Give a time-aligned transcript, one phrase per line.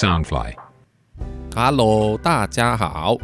[0.00, 0.54] Soundfly。
[1.54, 3.18] Hello，大家好，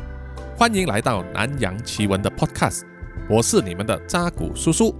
[0.58, 2.82] 欢迎来到南洋奇闻的 Podcast，
[3.30, 4.94] 我是你们的扎古叔叔。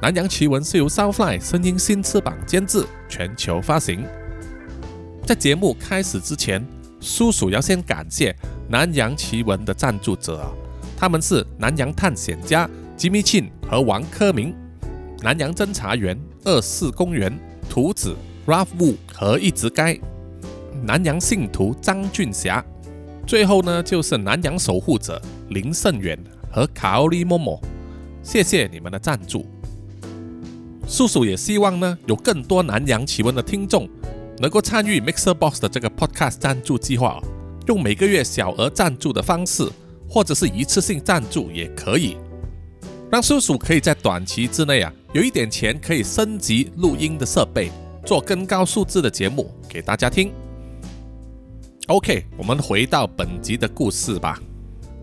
[0.00, 4.04] 南洋奇闻是由 Soundfly 声音新翅膀监制，全球发行。
[5.24, 6.66] 在节目开始之前，
[7.00, 8.34] 叔叔要先感谢
[8.68, 10.52] 南洋奇闻的赞助者，
[10.96, 14.52] 他们是南洋探险家吉米庆和王科明，
[15.22, 17.32] 南洋侦查员二四公园
[17.70, 19.96] 图子 Ralph Wu 和一直该，
[20.84, 22.64] 南洋信徒张俊霞，
[23.24, 26.18] 最后呢就是南洋守护者林胜远
[26.50, 27.60] 和卡奥利默默，
[28.20, 29.46] 谢谢你们的赞助。
[30.88, 33.88] 叔叔也希望呢有更多南洋奇闻的听众
[34.38, 37.22] 能够参与 Mixer Box 的这个 Podcast 赞助计划，
[37.68, 39.64] 用每个月小额赞助的方式，
[40.08, 42.16] 或者是一次性赞助也可以，
[43.08, 47.70] 让叔叔可以在短期之内啊有一点钱可以升级录音的设备，
[48.04, 50.32] 做更高素质的节目给大家听。
[51.88, 54.40] OK，我们回到本集的故事吧。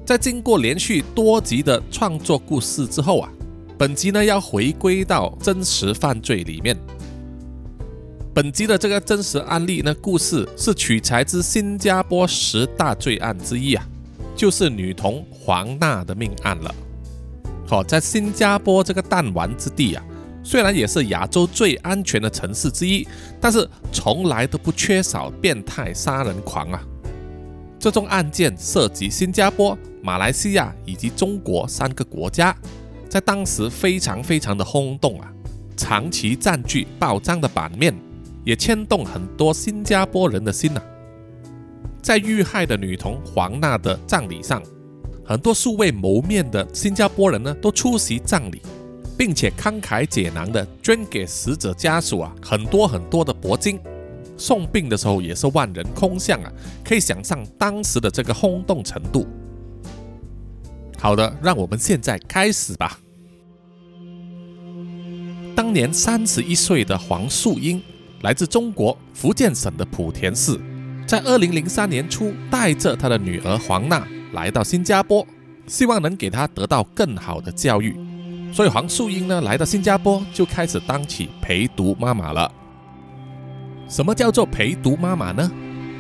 [0.05, 3.29] 在经过连续多集的创作故事之后啊，
[3.77, 6.77] 本集呢要回归到真实犯罪里面。
[8.33, 13.85] 本集的这个真实案例呢，故事是取材自新加坡十大罪案之一啊，
[14.33, 16.73] 就是女童黄娜的命案了。
[17.67, 20.03] 好，在新加坡这个弹丸之地啊，
[20.43, 23.07] 虽然也是亚洲最安全的城市之一，
[23.39, 26.81] 但是从来都不缺少变态杀人狂啊。
[27.79, 32.55] 这宗案件涉及新加坡、马来西亚以及中国三个国家，
[33.07, 35.31] 在当时非常非常的轰动啊，
[35.77, 37.93] 长期占据报章的版面。
[38.45, 40.81] 也牵动很多新加坡人的心呐。
[42.01, 44.63] 在遇害的女童黄娜的葬礼上，
[45.23, 48.61] 很多素未谋面的新加坡人呢都出席葬礼，
[49.19, 53.77] 并且慷慨解囊的捐给死者家属啊很多很多的铂金。
[54.37, 56.49] 送殡的时候也是万人空巷啊，
[56.85, 59.27] 可以想象当时的这个轰动程度。
[60.97, 62.97] 好的，让我们现在开始吧。
[65.53, 67.81] 当年三十一岁的黄素英。
[68.21, 70.59] 来自中国福建省的莆田市，
[71.07, 75.25] 在二零零三年初，带着他的女儿黄娜来到新加坡，
[75.67, 77.95] 希望能给她得到更好的教育。
[78.51, 82.51] 所以黄素英呢，来到新加坡就开始当起陪读妈妈了。
[83.87, 85.49] 什么叫做陪读妈妈呢？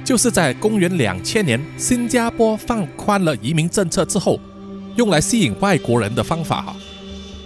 [0.03, 4.39] 就是在公元两千年，新加坡放宽了移民政策之后，
[4.95, 6.75] 用来吸引外国人的方法哈，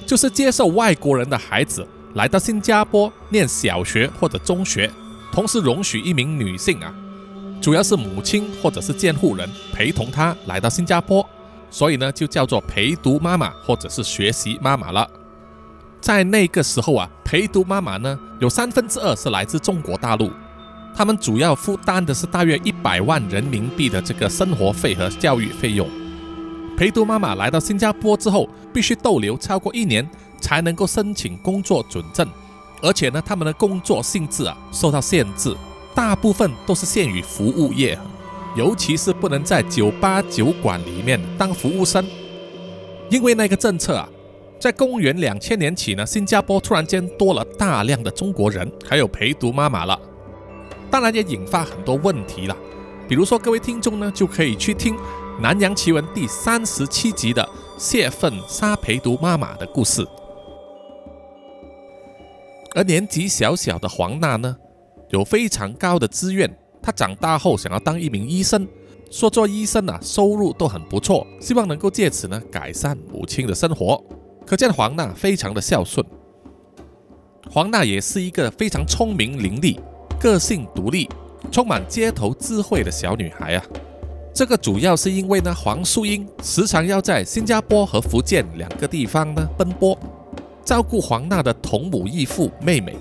[0.06, 1.86] 就是接受外国人的孩子。
[2.14, 4.90] 来到新加坡念小学或者中学，
[5.32, 6.94] 同时容许一名女性啊，
[7.60, 11.28] 主要是母亲或者是监护人陪同她来到新加坡，
[11.74, 15.10] 所以呢就叫做陪读妈妈或者是学习妈妈了。
[16.00, 20.30] 在那个时候啊，陪读妈妈呢有三分之二是来自中国大陆，
[20.96, 25.90] 他们主要负担的是大约一百万人民币的这个生活费和教育费用。
[26.78, 30.08] 陪读妈妈来到新加坡之后，必须逗留超过一年。
[30.44, 32.28] 才能够申请工作准证，
[32.82, 35.56] 而且呢，他们的工作性质啊受到限制，
[35.96, 37.98] 大部分都是限于服务业，
[38.56, 42.06] 尤其是不能在酒吧酒馆里面当服务生，
[43.10, 44.08] 因为那个政策啊，
[44.60, 50.00] 在公元两千年起呢，新加坡突然间多了大量的中国人，还有陪读妈妈了，
[50.92, 52.56] 当然也引发很多问题了，
[53.08, 54.96] 比如说各位听众呢就可以去听
[55.42, 57.48] 《南洋奇闻》第三十七集的
[57.80, 60.08] 泄愤杀陪读妈妈的故事。
[62.76, 64.56] 而年纪小小的黄娜呢，
[65.10, 66.56] 有非常高的志愿。
[66.84, 68.68] 他长大后想要当一名医生，
[69.10, 74.04] 说做医生啊，收入都很不错，希望能够借此呢改善母亲的生活。
[74.46, 76.06] 可见黄娜非常的孝顺。
[77.50, 79.80] 黄娜也是一个非常聪明伶俐、
[80.20, 81.08] 个性独立、
[81.50, 83.66] 充满街头智慧的小女孩啊。
[84.34, 89.98] 这个主要是因为呢，黄素英时常要在新加坡和福建两个地方呢奔波。
[90.66, 92.96] 照顾黄娜的同母异父妹妹，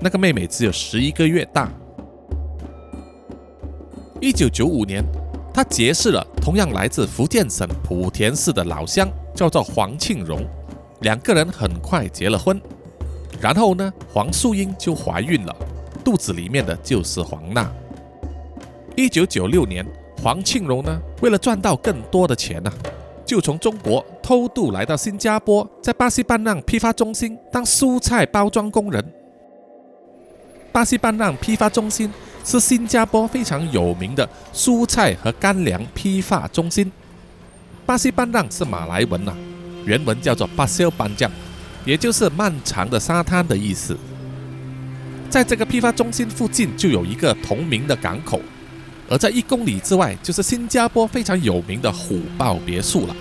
[0.00, 1.72] 那个妹妹只有十一个月大。
[4.22, 5.04] 一九九五年，
[5.52, 10.46] 他结识了同样来自福建省莆田市的老乡，叫做黄庆荣。
[11.00, 12.62] 两个人很快结了婚。
[13.40, 15.52] 然后呢，黄素英就怀孕了，
[16.04, 17.68] 肚子里面的就是黄娜。
[18.94, 19.84] 一九九六年，
[20.22, 22.72] 黄庆荣呢，为了赚到更多的钱呢。
[23.26, 29.04] 就从中国偷渡来到新加坡，在巴西班浪批发中心当蔬菜包装工人。
[30.70, 32.08] 巴西班浪批发中心
[32.44, 36.90] 是新加坡非常有名的蔬菜和干粮批发中心。
[37.84, 39.34] 巴西班浪是马来文呐，
[39.84, 41.30] 原文叫做巴西班将，
[41.84, 43.96] 也就是漫长的沙滩的意思。
[45.28, 48.40] 在这个批发中心附近就有一个同名的港口。
[49.08, 53.16] 而在一公里之外，就是新加坡非常有名的虎豹别墅了。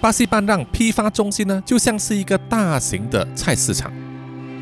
[0.00, 3.90] 巴西班让批发中心呢，就像是一个大型的菜市场，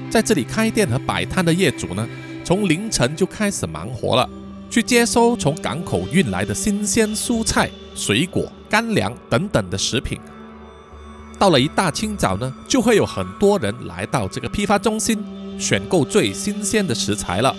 [0.08, 2.08] 在这里开店和摆摊的业主呢，
[2.44, 4.28] 从凌晨就开始忙活了，
[4.68, 10.20] 去接收从港口运来的新鲜蔬菜、水果、干粮等等的食品。
[11.38, 15.24] 到了一大清早呢，就会有很多人来到这个批发中心，
[15.58, 17.56] 选购最新鲜的食材了。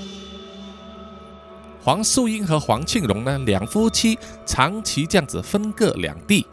[1.84, 6.46] 黄素英和黄庆荣呢，两夫妻长期这样子分隔两地。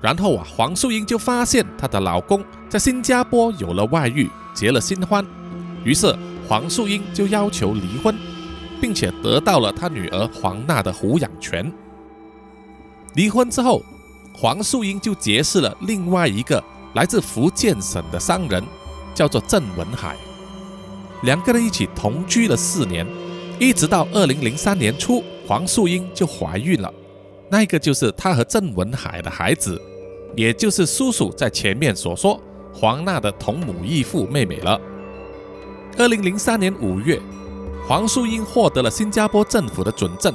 [0.00, 5.24] 然后啊，黄素英就发现她的老公在新加坡有了外遇，结了新欢，
[5.82, 6.14] 于是
[6.48, 8.14] 黄素英就要求离婚，
[8.80, 11.72] 并且得到了她女儿黄娜的抚养权。
[13.14, 13.82] 离婚之后，
[14.34, 16.62] 黄素英就结识了另外一个
[16.94, 18.62] 来自福建省的商人，
[19.14, 20.16] 叫做郑文海。
[21.22, 23.06] 两个人一起同居了四年，
[23.58, 26.92] 一直到二零零三年初，黄素英就怀孕了，
[27.50, 29.80] 那个就是她和郑文海的孩子。
[30.36, 32.38] 也就是叔叔在前面所说，
[32.72, 34.78] 黄娜的同母异父妹妹了。
[35.96, 37.20] 二零零三年五月，
[37.86, 40.34] 黄素英获得了新加坡政府的准证，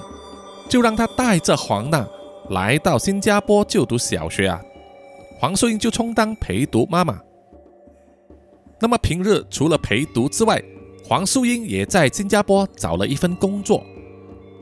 [0.70, 2.08] 就让她带着黄娜
[2.50, 4.62] 来到新加坡就读小学啊。
[5.38, 7.20] 黄素英就充当陪读妈妈。
[8.80, 10.64] 那么平日除了陪读之外，
[11.04, 13.84] 黄素英也在新加坡找了一份工作，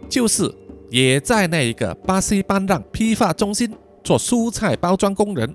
[0.09, 0.51] 就是
[0.89, 3.71] 也在那一个巴西班让批发中心。
[4.03, 5.53] 做蔬菜包装工人，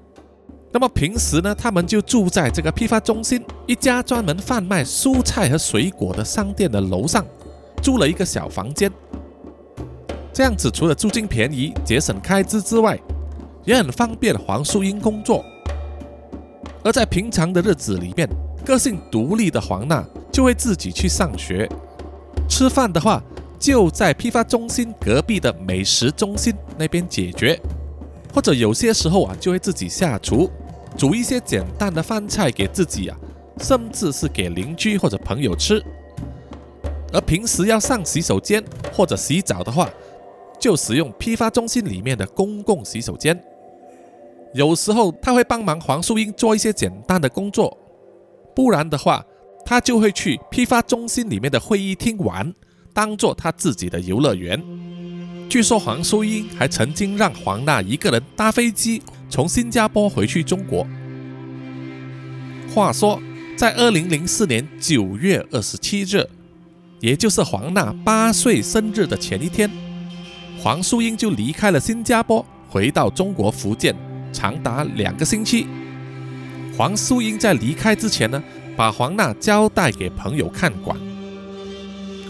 [0.72, 7.24] 那么平时呢，他们就住在这个批发中心一家专门贩卖蔬菜和水果的商店的楼上，
[7.82, 8.90] 租了一个小房间。
[10.32, 12.98] 这样子除了租金便宜、节省开支之外，
[13.64, 15.44] 也很方便黄素英工作。
[16.82, 18.26] 而在平常的日子里面，
[18.64, 20.02] 个性独立的黄娜
[20.32, 21.68] 就会自己去上学，
[22.48, 23.22] 吃饭的话
[23.58, 27.60] 就在批发中心隔壁的美食中心那边解决。
[28.34, 30.50] 或者有些时候啊，就会自己下厨，
[30.96, 33.16] 煮一些简单的饭菜给自己啊，
[33.58, 35.82] 甚至是给邻居或者朋友吃。
[37.12, 38.62] 而平时要上洗手间
[38.92, 39.90] 或者洗澡的话，
[40.58, 43.38] 就使用批发中心里面的公共洗手间。
[44.54, 47.76] 有时候他会帮忙黄素英做一些简单的工作，
[48.54, 49.24] 不然的话，
[49.64, 52.54] 他就会去批发中心里面的会议厅玩，
[52.94, 54.62] 当做他自己的游乐园。
[55.48, 60.86] 据说黄淑英还曾经让黄娜一个人搭飞机从新加坡回去中国。
[62.68, 63.18] 话说，
[63.56, 66.28] 在二零零四年九月二十七日，
[67.00, 69.70] 也就是黄娜八岁生日的前一天，
[70.58, 73.96] 黄淑英就离开了新加坡，回到中国福建，
[74.34, 75.66] 长达两个星期。
[76.76, 78.42] 黄淑英在离开之前呢，
[78.76, 80.94] 把黄娜交代给朋友看管。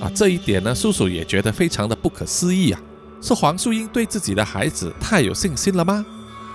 [0.00, 2.80] 啊，这一点呢，叔叔也觉得非常的不可思议啊。
[3.20, 6.06] 是黄素英对自己的孩子太有信心了吗？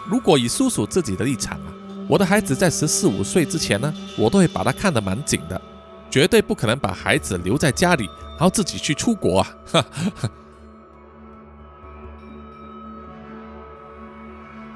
[0.09, 1.73] 如果以叔叔自己的立场啊，
[2.07, 5.61] 我的孩子在十四五岁之前呢，我都会把他看得蛮紧的，
[6.09, 9.55] 绝对不可能把孩子留在家里，然后自己去出国啊！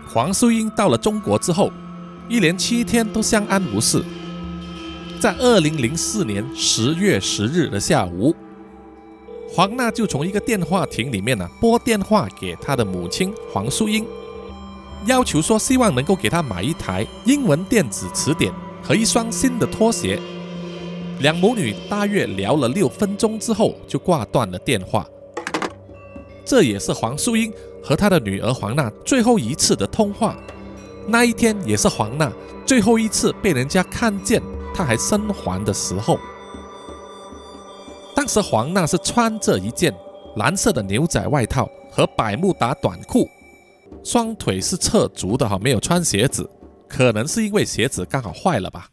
[0.07, 1.71] 黄素英到了中国之后，
[2.27, 4.03] 一连七天都相安无事。
[5.21, 8.35] 在二零零四年十月十日的下午。
[9.53, 14.05] 黄娜就从一个电话亭里面呢拨电话给她的母亲黄素英，
[15.05, 18.53] 要求说希望能够给她买一台英文电子词典
[18.83, 20.19] 和一双新的拖鞋。
[21.19, 25.07] 两母女大约聊了六分钟之后就挂断了电话。
[26.43, 27.51] 这也是黄素英
[27.83, 30.35] 和她的女儿黄娜最后一次的通话。
[31.07, 32.31] 那一天也是黄娜
[32.65, 34.41] 最后一次被人家看见
[34.73, 36.19] 她还生还的时候。
[38.15, 39.93] 当时黄娜是穿着一件
[40.35, 43.27] 蓝色的牛仔外套和百慕达短裤，
[44.03, 46.49] 双腿是侧足的哈，没有穿鞋子，
[46.87, 48.87] 可能是因为鞋子刚好坏了吧。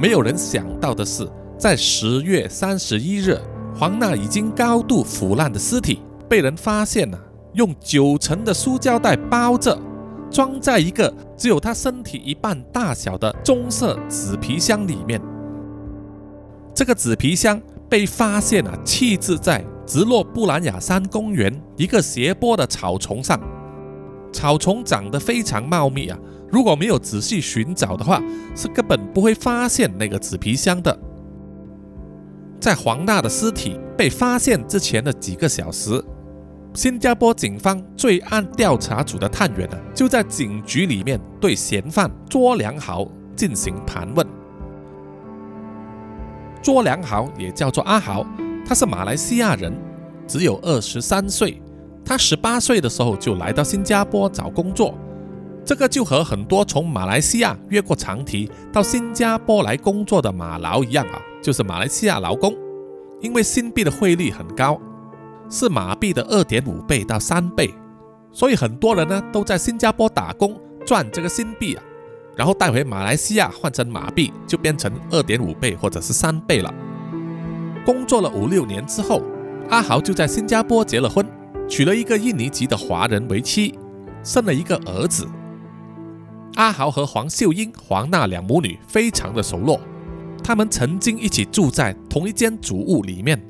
[0.00, 1.26] 没有人想到的是，
[1.58, 3.40] 在十月三十一日，
[3.74, 7.18] 黄娜已经高度腐烂的尸体被人发现了，
[7.54, 9.76] 用九层的塑胶袋包着，
[10.30, 15.20] 装在一个只有她身体一半大小的棕色纸皮箱里面。
[16.74, 17.58] 这个纸皮箱
[17.88, 23.40] 被发现了，弃置在直落布兰雅山公园一个斜坡的草丛上。
[24.32, 26.18] 草丛长得非常茂密啊，
[26.50, 28.20] 如果没有仔细寻找的话，
[28.54, 30.98] 是根本不会发现那个纸皮箱的。
[32.60, 36.02] 在黄娜的尸体被发现之前的几个小时，
[36.74, 44.26] 新加坡警方罪案调查组的探员呢，就在警局里面对嫌犯卓良豪进行盘问。
[46.60, 48.26] 卓良豪也叫做阿豪，
[48.68, 49.72] 他是马来西亚人，
[50.26, 51.62] 只有二十三岁。
[52.04, 54.94] 他十八岁的时候就来到新加坡找工作，
[55.64, 62.54] 这个就和很多从马来西亚越过长堤到新加坡来工作的马劳一样啊，就是马来西亚劳工。
[63.20, 64.80] 因为新币的汇率很高，
[65.48, 67.72] 是马币的二点五倍到三倍，
[68.30, 71.82] 所以很多人呢都在新加坡打工赚这个新币啊，
[72.36, 76.72] 然后带回马来西亚换成马币，就变成二点五倍或者是三倍了。
[77.86, 79.22] 工作了五六年之后，
[79.70, 81.24] 阿豪就在新加坡结了婚。
[81.68, 83.78] 娶了一个印尼籍的华人为妻，
[84.24, 85.24] 生了一个儿子。
[86.56, 89.80] 阿豪和黄秀英、黄娜两母女非常的熟络，
[90.42, 93.40] 他们曾经一起住在同一间主屋里面。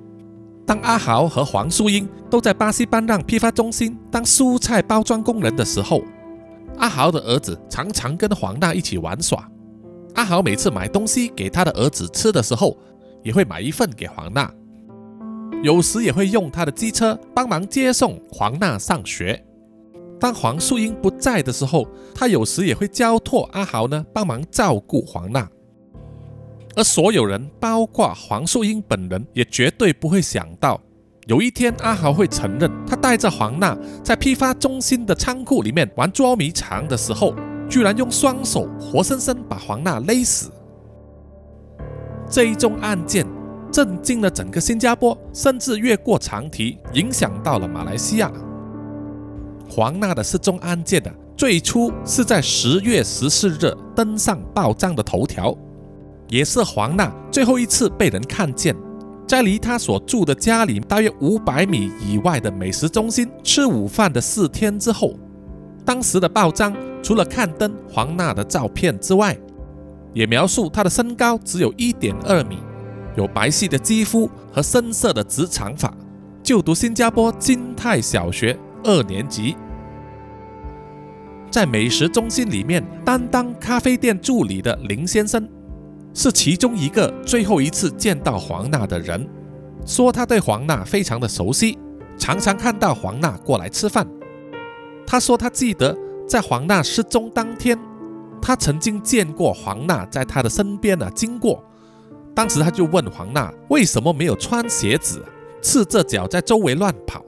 [0.66, 6.02] 当阿豪和黄淑英都在巴西班让批发中心当蔬菜包装工人的时候，
[6.76, 9.48] 阿豪的儿子常常跟黄娜一起玩耍。
[10.14, 12.76] 阿豪每次买东西给他的儿子吃的时候，
[13.26, 14.48] 也会买一份给黄娜。
[15.64, 19.44] 有时也会用他的机车帮忙接送黄娜上学。
[20.20, 25.48] 当黄素英不在的时候，他有时也会交托阿豪呢帮忙照顾黄娜。
[26.76, 30.80] 而所有人，包括黄素英本人，也绝对不会想到，
[31.26, 37.34] 有一天阿豪会承认，他带着黄娜在批发中心的仓库里面玩捉迷藏的时候，
[37.68, 40.52] 居然用双手活生生把黄娜勒死。
[42.30, 43.26] 这一宗案件。
[43.72, 48.32] 震惊了整个新加坡，甚至越过长堤，影响到了马来西亚。
[49.68, 55.54] 黄娜的失踪案件呢，最初是在十月十四日登上报章的头条，
[56.28, 58.74] 也是黄娜最后一次被人看见，
[59.26, 65.12] 在离她所住的家里大约五百米以外的美食中心吃午饭的四天之后。
[65.84, 69.36] 当时的报章除了刊登黄娜的照片之外，
[70.16, 72.56] 也描述她的身高只有一点二米。
[73.16, 75.92] 有白皙的肌肤和深色的直长发，
[76.42, 79.54] 就读新加坡金泰小学二年级，
[81.50, 85.46] 在美食中心里面担当咖啡店助理的林先生，
[86.14, 89.28] 是其中一个最后一次见到黄娜的人。
[89.84, 91.78] 说他对黄娜非常的熟悉，
[92.18, 94.06] 常常看到黄娜过来吃饭。
[95.06, 95.96] 他说他记得
[96.28, 97.78] 在黄娜失踪当天，
[98.46, 101.60] 他曾经见过黄娜在他的身边呢经过。
[102.32, 105.20] 当时他就问黄娜为什么没有穿鞋子，
[105.60, 107.24] 赤着脚在周围乱跑，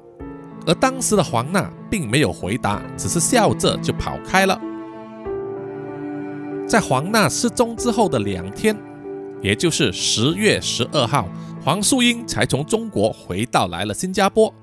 [0.65, 4.61] 而当时的黄娜并没有回答，只是笑着就跑开了。
[6.69, 8.77] 在黄娜失踪之后的两天，
[9.43, 11.29] 也就是十月十二号，
[11.65, 14.55] 黄素英才从中国回到来了新加坡。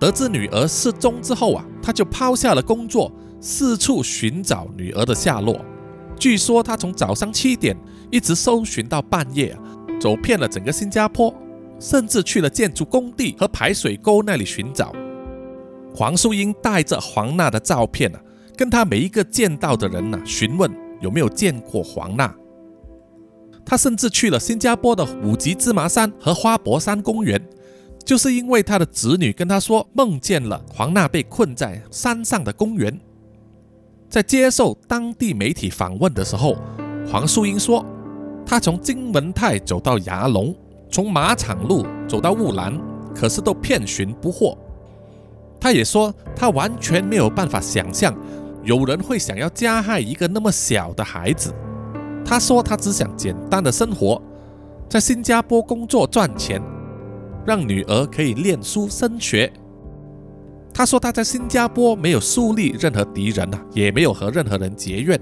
[0.00, 5.62] 得知女儿失踪之后啊，他就抛下了工作，四处寻找女儿的下落。
[6.22, 7.76] 据说他从早上七点
[8.08, 9.58] 一直搜寻到半夜。
[10.00, 11.34] 走遍了整个新加坡，
[11.80, 14.92] 甚至去了建筑工地和排水沟那里寻找。
[15.92, 18.20] 黄淑英带着黄娜的照片啊，
[18.56, 22.32] 跟他每一个见到的人呐询问有没有见过黄娜。
[23.66, 27.44] 他甚至去了新加坡的五级芝麻山和花博山公园，
[28.04, 33.00] 就是因为他的子女跟他说梦见了黄娜被困在山上的公园。
[34.12, 36.54] 在接受当地媒体访问的时候，
[37.10, 37.82] 黄淑英说。
[38.44, 40.54] 她从金文泰走到牙龙，
[40.90, 42.78] 从马场路走到雾兰，
[43.14, 44.58] 可是都遍寻不获。
[45.58, 48.14] 她也说，她完全没有办法想象
[48.62, 51.50] 有人会想要加害一个那么小的孩子。
[52.22, 54.20] 她说，她只想简单的生活，
[54.90, 56.60] 在新加坡工作赚钱，
[57.46, 59.50] 让女儿可以念书升学。
[60.74, 65.20] 他说，他在新加坡没有树立任何敌人啊，也没有和任何人结怨。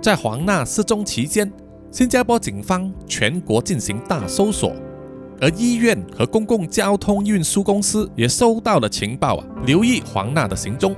[0.00, 1.50] 在黄娜失踪期间，
[1.90, 4.74] 新加坡警方全国进行大搜索，
[5.40, 10.94] 而医院和公共交通运输公司也收到了情报啊，留意黄娜的行踪。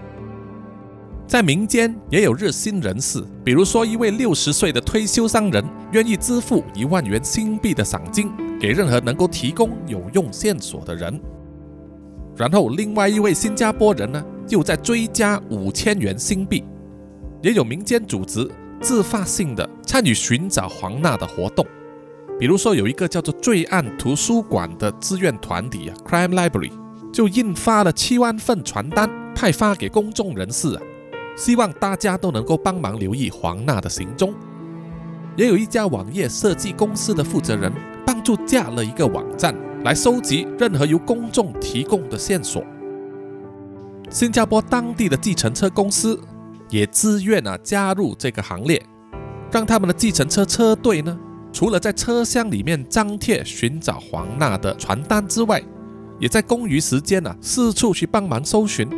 [1.26, 11.18] 在民间也有热心人士，比如说一位六十岁的退休商人，愿意支付一万元新币的赏金给任何能够提供有用线索的人。
[12.36, 16.64] 然后，另外一位新加坡人呢，又在追加五千元新币。
[17.42, 18.50] 也有民间组织。
[18.80, 21.64] 自发性的参与寻找黄娜的活动，
[22.38, 26.70] 比如说有一个叫做“罪案图书馆”的志愿团体啊，Crime Library，
[27.10, 30.82] 就印发了七万份传单，派发给公众人士啊，
[31.34, 34.34] 希望大家都能够帮忙留意黄娜的行踪。
[35.34, 37.72] 也有一家网页设计公司的负责人
[38.04, 42.64] 帮助架了一个网站，来收集任何由公众提供的线索。
[44.10, 46.20] 新加坡当地的计程车公司。
[46.70, 48.82] 也自愿啊加入这个行列，
[49.52, 51.16] 让他们的计程车车队呢
[51.52, 55.62] 除了在车厢里面张贴寻找黄娜的传单之外，
[56.18, 58.88] 也在公余时间啊四处去帮忙搜寻。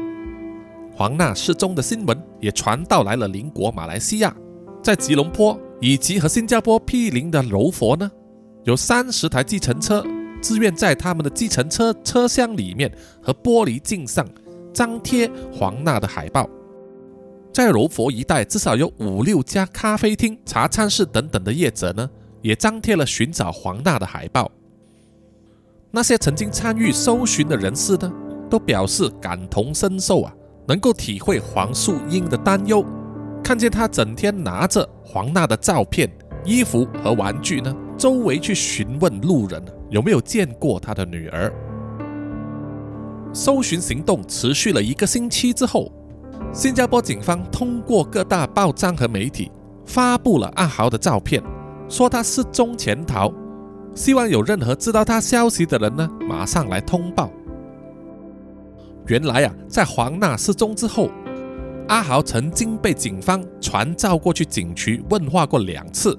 [0.95, 4.35] 黄娜失踪的新闻也传到来了邻国马来西亚，
[4.81, 8.11] 在吉隆坡以及和新加坡毗邻的柔佛呢，
[8.65, 10.03] 有三十台计程车
[10.47, 12.89] 自愿在他们的计程车车厢里面
[13.21, 14.25] 和玻璃镜上
[14.73, 16.49] 张贴黄娜的海报。
[17.53, 22.09] 在柔佛一带，至少有五六家咖啡厅、茶餐室等等的业者呢，
[22.43, 24.49] 也张贴了寻找黄娜的海报。
[25.91, 28.13] 那些曾经参与搜寻的人士呢，
[28.49, 30.33] 都表示感同身受啊，
[30.69, 32.87] 能够体会黄素英的担忧。
[33.43, 36.09] 看见他整天拿着黄娜的照片、
[36.45, 41.53] 衣服和玩具呢，周围去询问路人有没有见过他的女儿。
[43.33, 45.93] 搜寻行动持续了一个星期之后。
[46.53, 49.51] 新加坡警方通过各大报章和媒体
[49.87, 51.43] 发布了阿豪的照片，
[51.89, 53.33] 说他失踪潜逃，
[53.95, 57.31] 希望有任何知道他消息的人呢，马上来通报。
[59.07, 61.11] 原来啊，在黄娜失踪之后，
[61.89, 66.19] 阿豪曾经被警方传召过去警局问话过两次。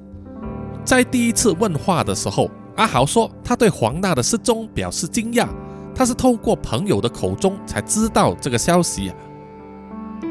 [0.84, 5.48] 在第一次问话的时候，阿豪说他对黄娜的失踪表示惊讶，
[5.94, 9.12] 他是透过朋友的口中才知道这个消息。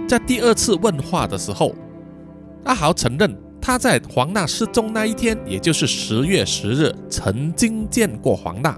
[0.08, 1.74] 在第二次问话的时候，
[2.64, 8.76] 阿豪承认他在黄娜失踪那一天，也就是十月十日，曾经见过黄娜。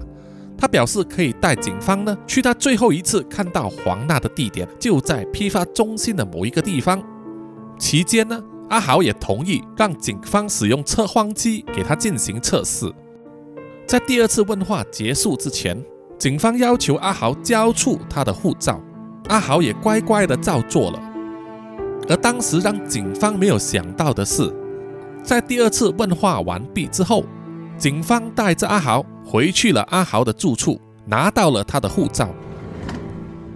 [0.57, 7.01] 他表示可以带警方呢去他最后一次看到黄娜的地点，就在批发中心的某一个地方。
[7.77, 12.91] 期间呢，阿豪也同意让警方使用测谎机给他进行测试。
[13.89, 15.75] 在第二次问话结束之前，
[16.19, 18.79] 警方要求阿豪交出他的护照，
[19.29, 21.01] 阿豪也乖乖的照做了。
[22.07, 24.53] 而当时让警方没有想到的是，
[25.23, 27.25] 在第二次问话完毕之后，
[27.79, 32.29] 警方带着阿豪回去了阿豪的住处，拿到了他的护照，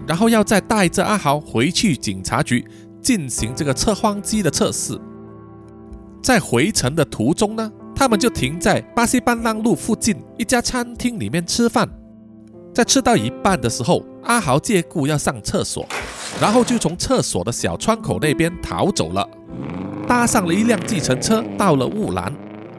[0.07, 2.65] 然后要再带着阿豪回去警察局
[3.03, 4.99] 进行这个测谎机的测试。
[6.23, 11.87] 在回程的途中呢，他们就停在巴西班浪路附近一家餐厅里面吃饭。
[12.73, 15.85] 在吃到一半的时候，阿豪借故要上厕所，
[16.41, 19.29] 然后就从厕所的小窗口那边逃走了，
[20.07, 22.33] 搭上了一辆计程车到了雾兰，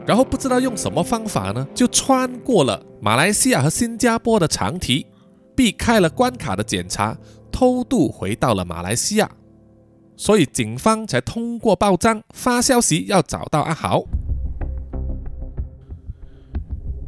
[0.05, 5.07] 然后不知道用什么方法呢，就穿过了马来西亚和新加坡的长堤，
[5.55, 7.17] 避开了关卡的检查，
[7.49, 9.31] 偷渡回到了马来西亚，
[10.17, 14.03] 所以警方才通过报章发消息要找到阿豪。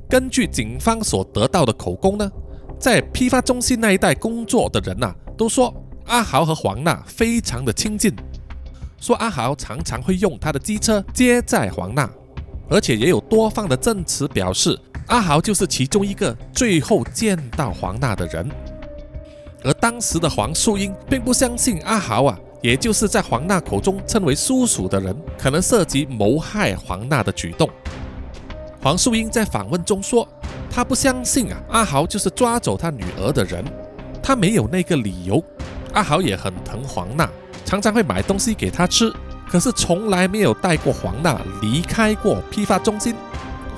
[0.09, 2.31] 根据警方所得到的口供呢。
[2.79, 5.73] 在批发中心那一带工作的人呐，都说
[6.05, 8.15] 阿豪和黄娜非常的亲近，
[9.01, 12.07] 说阿豪常常会用他的机车接载黄娜，
[12.69, 18.47] 而且也有多方的证词表示阿豪就是其中一个最后见到黄娜的人。
[19.63, 27.67] 而当时的黄素英并不相信阿豪啊，也就是在黄娜口中称为叔叔的人，可能涉及谋害黄娜的举动。
[28.81, 30.27] 黄素英在访问中说。
[30.69, 33.65] 她不相信啊，阿豪就是抓走她女儿的人，
[34.21, 35.43] 他没有那个理由。
[35.93, 37.27] 阿豪也很疼黄娜，
[37.65, 39.11] 常常会买东西给她吃，
[39.49, 43.15] 可是从来没有带过黄娜离开过批发中心。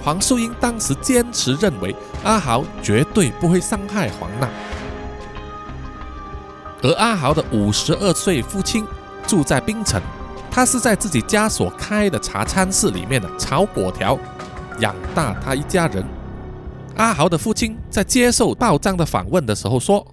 [0.03, 4.49] 黄素英当时坚持认为阿豪绝对不会伤害黄娜，
[6.81, 8.85] 而阿豪的五十二岁父亲
[9.25, 10.01] 住在槟城，
[10.51, 14.19] 他是在自己家所开的茶餐室里面的炒粿条
[14.79, 16.03] 养大他一家人。
[16.97, 20.05] 阿豪的父亲在接受报章的访问的时候说，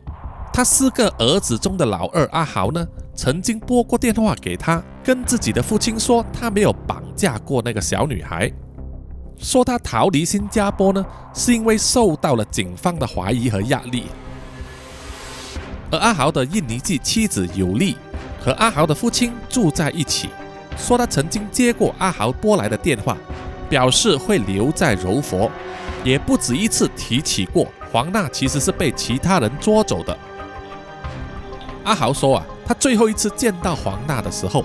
[0.52, 8.52] 他四个儿子中的老二阿豪呢，曾经拨过电话给他，跟自己的父亲说他没有绑架过那个小女孩，
[9.36, 14.04] 说他逃离新加坡呢，是因为受到了警方的怀疑和压力。
[15.90, 17.96] 而阿豪的印尼籍妻子尤利
[18.40, 20.30] 和阿豪的父亲住在一起，
[20.76, 23.16] 说他曾经接过阿豪拨来的电话，
[23.68, 25.50] 表示会留在柔佛。
[26.04, 30.16] 也不止一次提起过，黄娜其实是被其他人捉走的。
[31.82, 34.64] 阿豪说啊，他最后一次见到黄娜的时候，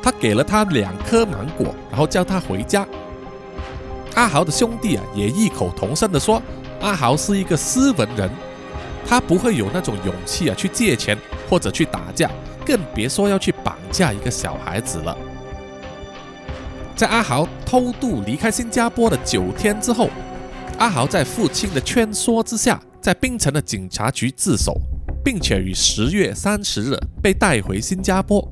[0.00, 2.86] 他给了他两颗芒果，然后叫他回家。
[4.14, 6.40] 阿豪的兄弟啊，也异口同声的说，
[6.80, 8.30] 阿豪是一个斯文人，
[9.04, 11.18] 他不会有那种勇气啊去借钱
[11.50, 12.30] 或者去打架，
[12.64, 15.16] 更别说要去绑架一个小孩子了。
[16.96, 20.08] 在阿豪偷渡离开新加坡的九天之后。
[20.78, 24.78] 阿豪在父亲的劝说之下，在槟城的警察局自首，
[25.24, 28.46] 并且于十月三十日被带回新加坡。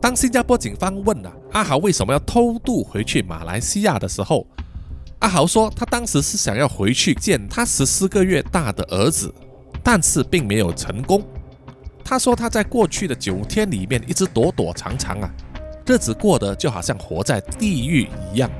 [0.00, 4.44] 当新加坡警方问啊，阿豪为什么要偷渡回去马来西亚的时候，
[5.20, 9.32] 阿豪说他当时是想要回去见他十四个月大的儿子，
[9.82, 11.22] 但是并没有成功。
[12.04, 15.30] 他说他在过去的九天里面一直躲躲藏藏啊，
[15.88, 18.50] 日子过得就好像活在地狱一样。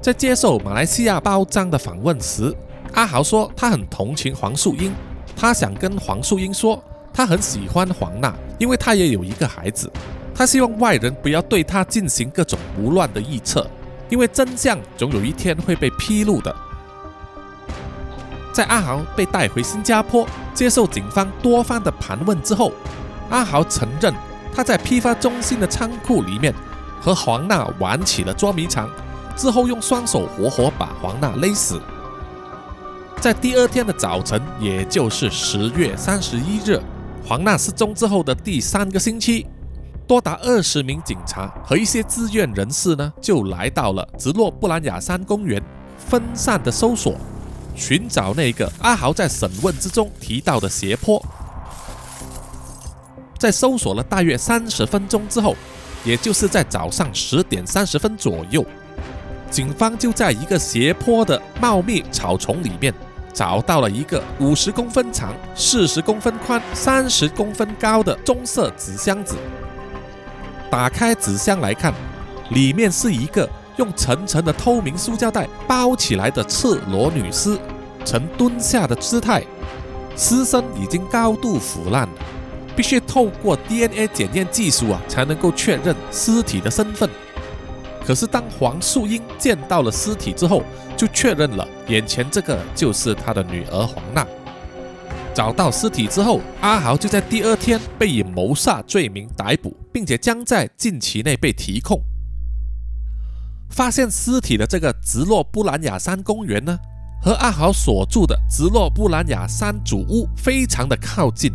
[0.00, 2.50] 在接受马来西亚报章的访问时，
[2.94, 4.90] 阿豪说他很同情黄素英，
[5.36, 9.92] 他想跟黄素英说他很喜欢黄娜，因为他也有一个孩子。
[10.34, 13.68] 他希望外人不要对他进行各种胡乱的预测，
[14.08, 16.56] 因为真相总有一天会被披露的。
[18.50, 22.72] 在阿豪被带回新加坡接受警方多方的盘问之后，
[23.28, 24.14] 阿豪承认
[24.54, 26.54] 他在批发中心的仓库里面
[27.00, 28.88] 和黄娜玩起了捉迷藏，
[29.36, 31.80] 之后用双手活活把黄娜勒死。
[33.20, 36.80] 在第二天的早晨，也就是十月三十一日，
[37.26, 39.46] 黄娜失踪之后的第三个星期。
[40.06, 45.62] 多达二十名警察和一些志愿人士呢，就来到了直落布兰雅山公园，
[45.96, 47.14] 分散的搜索，
[47.74, 51.24] 寻找那个阿豪在审问之中提到的斜坡。
[53.38, 55.56] 在搜索了大约三十分钟之后，
[56.04, 58.64] 也就是在早上十点三十分左右，
[59.50, 62.92] 警方就在一个斜坡的茂密草丛里面，
[63.32, 69.36] 找到了一个五十公分长、四十公分宽、三十公分高的棕色纸箱子。
[70.70, 71.92] 打开纸箱来看，
[72.50, 77.58] 里面是一个用层层的透明塑胶袋包起来的赤裸女尸，
[78.04, 79.42] 呈蹲下的姿态，
[80.16, 82.08] 尸身已经高度腐烂，
[82.76, 87.08] 必须透过 DNA 检验技术啊才能够确认尸体的身份。
[88.04, 90.62] 可是当黄素英见到了尸体之后，
[90.96, 94.26] 就确认了眼前这个就是他的女儿黄娜。
[95.34, 102.00] 找到尸体之后，阿豪就在第二天被以谋杀罪名逮捕，并且将在近期内被提控。
[103.70, 106.78] 发现尸体的这个直落布兰雅山公园呢，
[107.20, 111.50] 和阿豪所住的直落布兰雅山主屋非常的靠近，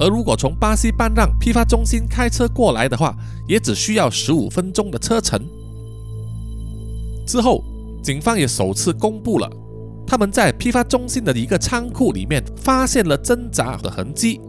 [0.00, 3.14] 而如果从巴西班让批发中心开车过来的话，
[3.46, 5.38] 也只需要十五分钟的车程。
[7.26, 7.62] 之后，
[8.02, 9.48] 警方也首次公布了。
[10.06, 14.40] 他们在批发中心的一个仓库里面发现了挣扎的痕迹。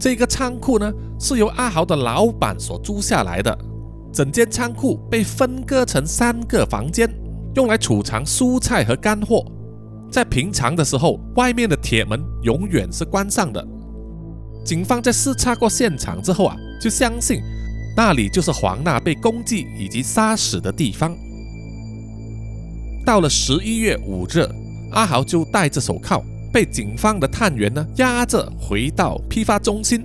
[0.00, 3.56] 这个仓库呢是由阿豪的老板所租下来的，
[4.12, 7.08] 整间仓库被分割成三个房间，
[7.54, 9.46] 用来储藏蔬菜和干货。
[10.10, 13.64] 在平常的时候，外面的铁门永远是关上的。
[14.64, 17.40] 警方在视察过现场之后啊，就相信
[17.96, 21.16] 那里就是黄娜被攻击以及杀死的地方。
[23.04, 24.48] 到了十一月五日。
[24.94, 26.22] 阿豪就戴着手铐，
[26.52, 30.04] 被警方的探员呢押着回到批发中心，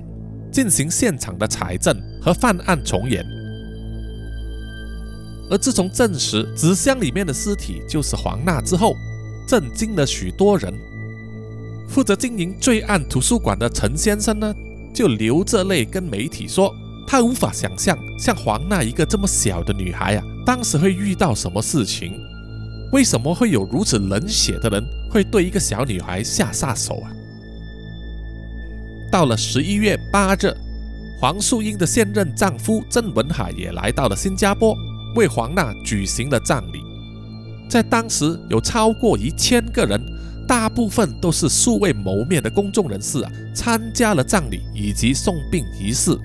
[0.50, 3.22] 进行现场的采证和犯案重演。
[5.52, 8.96] 而自从证实纸箱里面的尸体就是黄娜之后，
[9.46, 10.74] 震惊了许多人。
[11.88, 14.54] 负责经营罪案图书馆的陈先生呢，
[14.93, 16.73] 就流着泪跟媒体说，
[17.08, 22.13] 他无法想象像黄娜一个这么小的女孩啊，当时会遇到什么事情。
[22.93, 27.12] 为什么会有如此冷血的人会对一个小女孩下杀手啊？
[29.12, 30.54] 到了十一月八日，
[31.19, 34.76] 黄素英的现任丈夫郑文海也来到了新加坡，
[35.15, 36.82] 为黄娜举行了葬礼。
[37.69, 40.02] 在当时，有超过一千个人，
[40.48, 46.18] 大部分都是素未谋面的公众人士啊，参加了葬礼以及送殡仪式。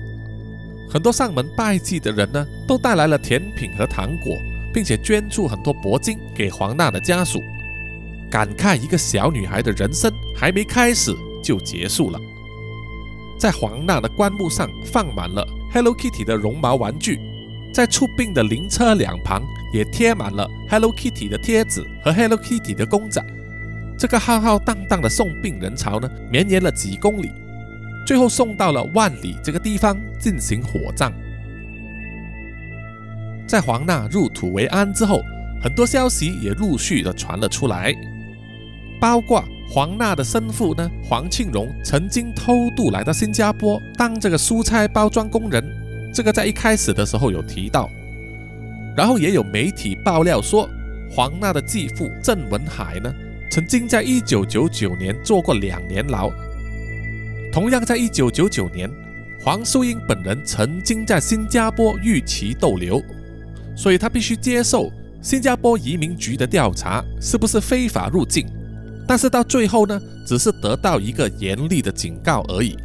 [0.89, 4.33] 很多上门拜祭的人呢，都带来了甜品和糖果。
[4.73, 7.39] 并且捐助很多铂金给黄娜的家属，
[8.27, 12.19] 感慨一个小女孩的人生还没开始就结束了。
[13.37, 17.19] 在黄娜的棺木上放满了 Hello Kitty 的绒毛玩具，
[17.71, 23.23] 在出殡的灵车两旁也贴满了 Hello Kitty 的贴纸和 Hello Kitty 的公仔。
[24.03, 27.31] 这个浩浩荡荡的送殡人潮呢，绵延了几公里，
[28.05, 31.09] 最后送到了万里这个地方进行火葬。
[33.47, 35.21] 在黄娜入土为安之后，
[35.61, 37.95] 很多消息也陆续的传了出来，
[38.99, 45.63] 包括黄娜的生父呢，黄庆荣曾经偷渡来到新加坡当这个蔬菜包装工人，
[46.13, 47.89] 这个在一开始的时候有提到，
[48.97, 50.69] 然后也有媒体爆料说，
[51.09, 53.13] 黄娜的继父郑文海呢，
[53.53, 56.31] 曾经在一九九九年做过两年牢，
[57.51, 58.89] 同样在一九九九年，
[59.41, 62.99] 黄素英本人曾经在新加坡遇其逗留。
[63.77, 68.47] 所以他必须接受新加坡移民局的调查，是不是非法入境？
[69.07, 72.75] 但是到最后呢，只是得到一个严厉的警告而已。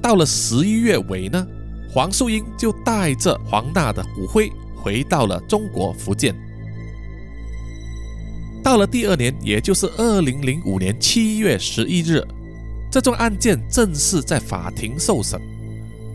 [0.00, 1.46] 到了十一月尾呢，
[1.90, 6.34] 黄素英就带着黄娜的骨灰回到了中国福建。
[8.62, 12.24] 到了第二年，也就是二零零五年七月十一日，
[12.90, 15.40] 这宗案件正式在法庭受审。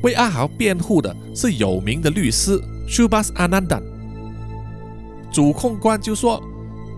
[0.01, 2.57] 为阿豪辩护的是有名的律师
[2.87, 3.81] Shubhas Anandan。
[5.29, 6.41] 主控官就说，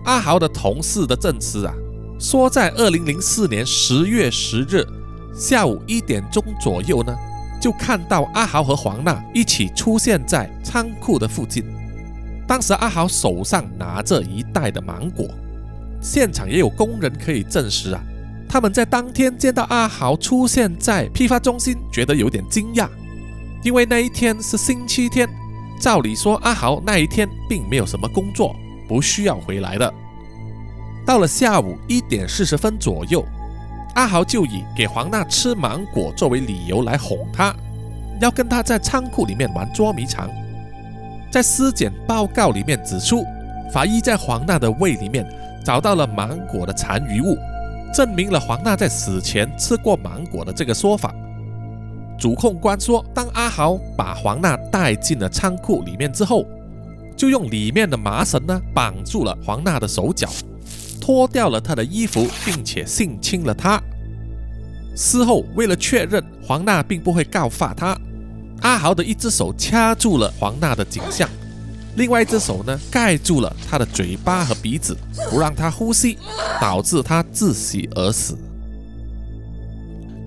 [0.04, 1.74] 阿豪的同事的证词啊，
[2.20, 4.86] 说在二零零四年十月十日
[5.34, 7.12] 下午一点钟左右呢，
[7.60, 11.64] 就看到阿豪和黄娜一起出现在仓库的附近。
[12.50, 15.24] 当时阿豪手上拿着一袋的芒果，
[16.02, 18.02] 现场也有工人可以证实啊，
[18.48, 22.88] 他们在当天见到阿豪出现在批发中心，觉得有点惊讶，
[23.62, 25.28] 因为那一天是星期天，
[25.80, 28.52] 照理说阿豪那一天并没有什么工作，
[28.88, 29.94] 不需要回来的。
[31.06, 33.24] 到了下午一点四十分左右，
[33.94, 37.54] 阿豪就以给黄娜吃芒果作为理由来哄她，
[38.20, 40.28] 要跟她在仓库里面玩捉迷藏。
[41.30, 43.24] 在尸检报告里面指出，
[43.72, 45.24] 法医在黄娜的胃里面
[45.64, 47.36] 找到了芒果的残余物，
[47.94, 51.14] 证明了黄娜在死前吃过芒果的这个说法。
[52.18, 56.44] 主控官说，当阿豪把黄娜带进了仓库里面之后，
[57.16, 60.28] 就用里面的麻绳呢绑住了黄娜的手脚，
[61.00, 63.80] 脱掉了她的衣服，并且性侵了她。
[64.96, 67.96] 事后，为了确认黄娜并不会告发他。
[68.62, 71.28] 阿豪的一只手掐住了黄娜的颈项，
[71.96, 74.96] 另外一只手呢盖住了她的嘴巴和鼻子，
[75.30, 76.18] 不让她呼吸，
[76.60, 78.36] 导致她窒息而死。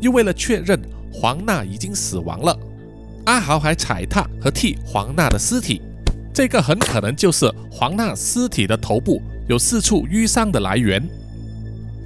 [0.02, 0.80] 又为了确认
[1.14, 2.58] 黄娜已经死亡了，
[3.26, 5.82] 阿豪还踩踏和踢黄娜的尸体，
[6.34, 11.02] 这个很可能就是黄娜尸体的头部有四处淤伤的来源。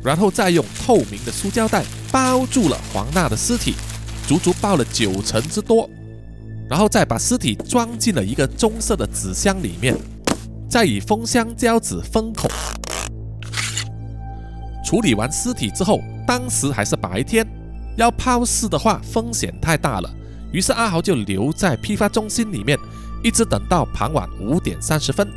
[0.03, 3.73] 然后再用透明的塑胶袋包住了黄娜的尸体，
[4.27, 5.89] 足足包了九层之多。
[6.69, 9.95] 然后再把尸体装进了一个棕色的纸箱里面，
[10.69, 12.49] 再以封箱胶纸封口。
[14.85, 17.45] 处理完尸体之后，当时还是白天，
[17.97, 20.09] 要抛尸的话风险太大了，
[20.51, 22.77] 于是阿豪就留在批发中心里面，
[23.23, 25.27] 一直等到傍晚五点三十分，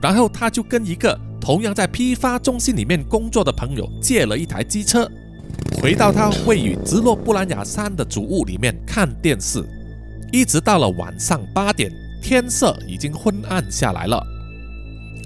[0.00, 5.10] 然后他就跟一个同样在批发中心里面工作的朋友借了一台机车，
[5.80, 9.62] 回到他位于直落布兰雅山的主屋里面看电视。
[10.32, 11.90] 一直到了晚上八点，
[12.22, 14.24] 天色已经昏暗下来了。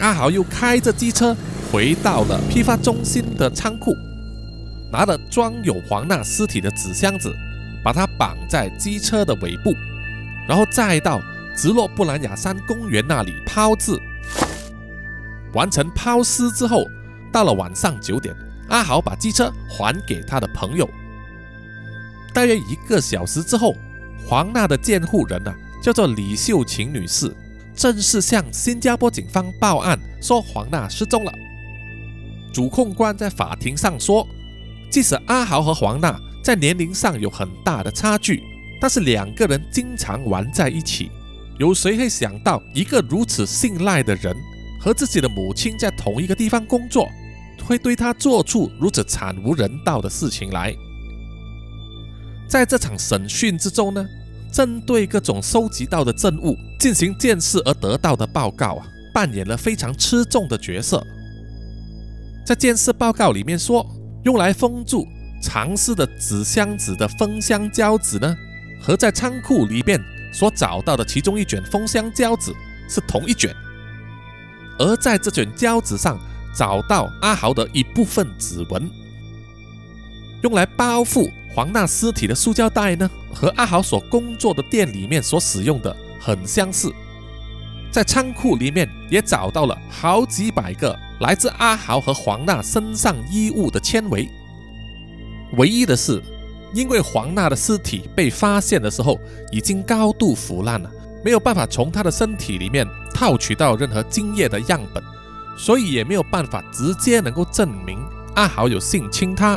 [0.01, 1.37] 阿豪又开着机车
[1.71, 3.93] 回到了批发中心的仓库，
[4.91, 7.35] 拿了装有黄娜尸体的纸箱子，
[7.85, 9.73] 把它绑在机车的尾部，
[10.49, 11.21] 然后再到
[11.55, 13.93] 直落布兰雅山公园那里抛掷。
[15.53, 16.87] 完成抛尸之后，
[17.31, 18.35] 到了晚上九点，
[18.69, 20.89] 阿豪把机车还给他的朋友。
[22.33, 23.77] 大约一个小时之后。
[24.27, 27.31] 黄娜的监护人呢，叫做李秀琴女士，
[27.75, 31.33] 正式向新加坡警方报案，说黄娜失踪了。
[32.53, 34.27] 主控官在法庭上说，
[34.91, 38.43] 即使阿豪和黄娜在年龄上有很大的差距，
[38.81, 41.11] 但是两个人经常玩在一起，
[41.59, 44.35] 有谁会想到一个如此信赖的人
[44.81, 47.09] 和自己的母亲在同一个地方工作，
[47.63, 50.75] 会对他做出如此惨无人道的事情来？
[52.55, 54.07] 在这场审讯之中呢，
[54.53, 61.05] 针对各种收集到的证物进行鉴识而得到的报告啊，扮演了非常吃重的角色。
[62.47, 63.85] 在鉴识报告里面说，
[64.23, 65.05] 用来封住
[65.43, 68.33] 藏尸的纸箱子的封箱胶纸呢，
[68.81, 70.01] 和在仓库里面
[70.33, 72.53] 所找到的其中一卷封箱胶纸
[72.89, 73.53] 是同一卷，
[74.79, 76.17] 而在这卷胶纸上
[76.57, 78.89] 找到阿豪的一部分指纹，
[80.45, 81.31] 用来包覆。
[81.55, 86.93] 黄娜尸体的塑胶袋呢，和阿豪所工作的店里面所使用的很相似。
[87.91, 94.29] 在仓库里面也找到了好几百个来自阿豪和黄娜身上衣物的纤维。
[95.57, 96.21] 唯一的是，
[96.75, 99.19] 因为黄娜的尸体被发现的时候
[99.53, 100.91] 已经高度腐烂了，
[101.25, 105.01] 没有办法从她的身体里面套取到任何精液的样本，
[105.57, 108.05] 所以也没有办法直接能够证明
[108.35, 109.57] 阿豪有性侵她。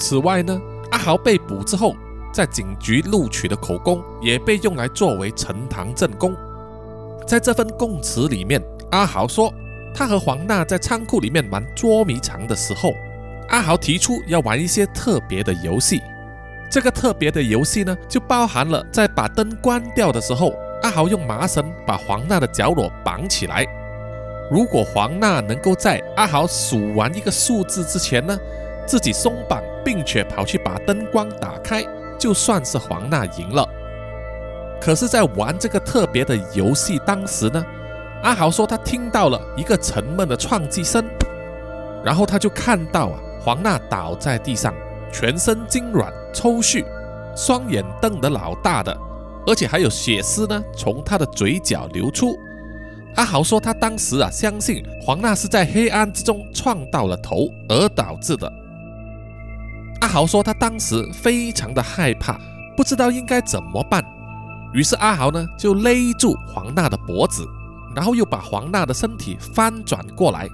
[0.00, 0.60] 此外呢，
[0.90, 1.94] 阿豪被捕之后，
[2.32, 6.34] 在警局录取的口供也被用来作为呈堂证供。
[7.26, 8.60] 在这份供词里面，
[8.90, 9.52] 阿豪说，
[9.94, 12.92] 他和黄娜在仓库里面玩捉迷藏的时候，
[13.50, 16.00] 阿豪提出要玩一些特别的游戏。
[16.70, 23.66] 这个特别的游戏呢，就包含了在把灯关掉的时候，阿豪用麻绳把黄娜的脚裸绑起来。
[24.50, 28.36] 如果黄娜能够在阿豪数完一个数字之前呢？
[28.86, 31.84] 自己松绑，并且跑去把灯光打开，
[32.18, 33.68] 就算是黄娜赢了。
[34.80, 37.64] 可是，在玩这个特别的游戏当时呢，
[38.22, 41.04] 阿豪说他听到了一个沉闷的撞击声，
[42.02, 44.74] 然后他就看到啊，黄娜倒在地上，
[45.12, 46.84] 全身痉挛抽搐，
[47.36, 48.96] 双眼瞪得老大的，
[49.46, 52.34] 而且还有血丝呢从他的嘴角流出。
[53.16, 58.50] 阿豪说他当时啊相信黄娜是在黑暗之中撞到了头而导致的。
[60.10, 62.36] 阿豪说他当时非常的害怕，
[62.76, 64.04] 不知道应该怎么办。
[64.74, 67.46] 于是阿豪呢就勒住黄娜的脖子，
[67.94, 70.48] 然后又把黄娜的身体翻转过来，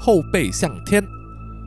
[0.00, 1.06] 后背向天，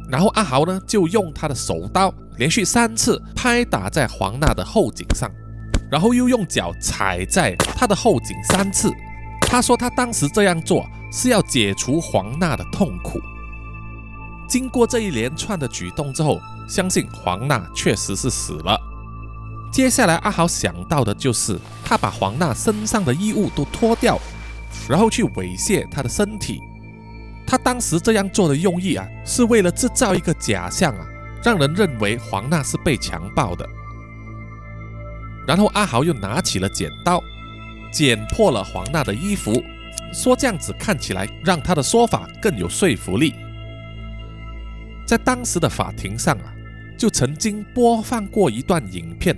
[0.09, 5.31] 然后阿豪呢就用他的手刀连续三次拍打在黄娜的后颈上，
[5.89, 8.91] 然后又用脚踩在她的后颈三次。
[9.39, 13.21] 他说他当时这样做是要解除黄娜的痛苦。
[14.47, 18.79] 经过这一连串的举动之后，相信黄娜确实是死了。
[19.71, 24.19] 接下来，阿豪想到的就是他把黄娜身上的衣物都脱掉，
[24.87, 26.61] 然后去猥亵她的身体。
[27.45, 31.05] 他当时这样做的用意啊，是为了制造一个假象啊，
[31.43, 33.67] 让人认为黄娜是被强暴的。
[35.47, 37.21] 然后阿豪又拿起了剪刀，
[37.91, 39.61] 剪破了黄娜的衣服，
[40.13, 43.33] 说这样子看起来让他的说法更有说服力。
[45.05, 46.53] 在当时的法庭上啊，
[46.97, 49.35] 就曾经播放过一段影片。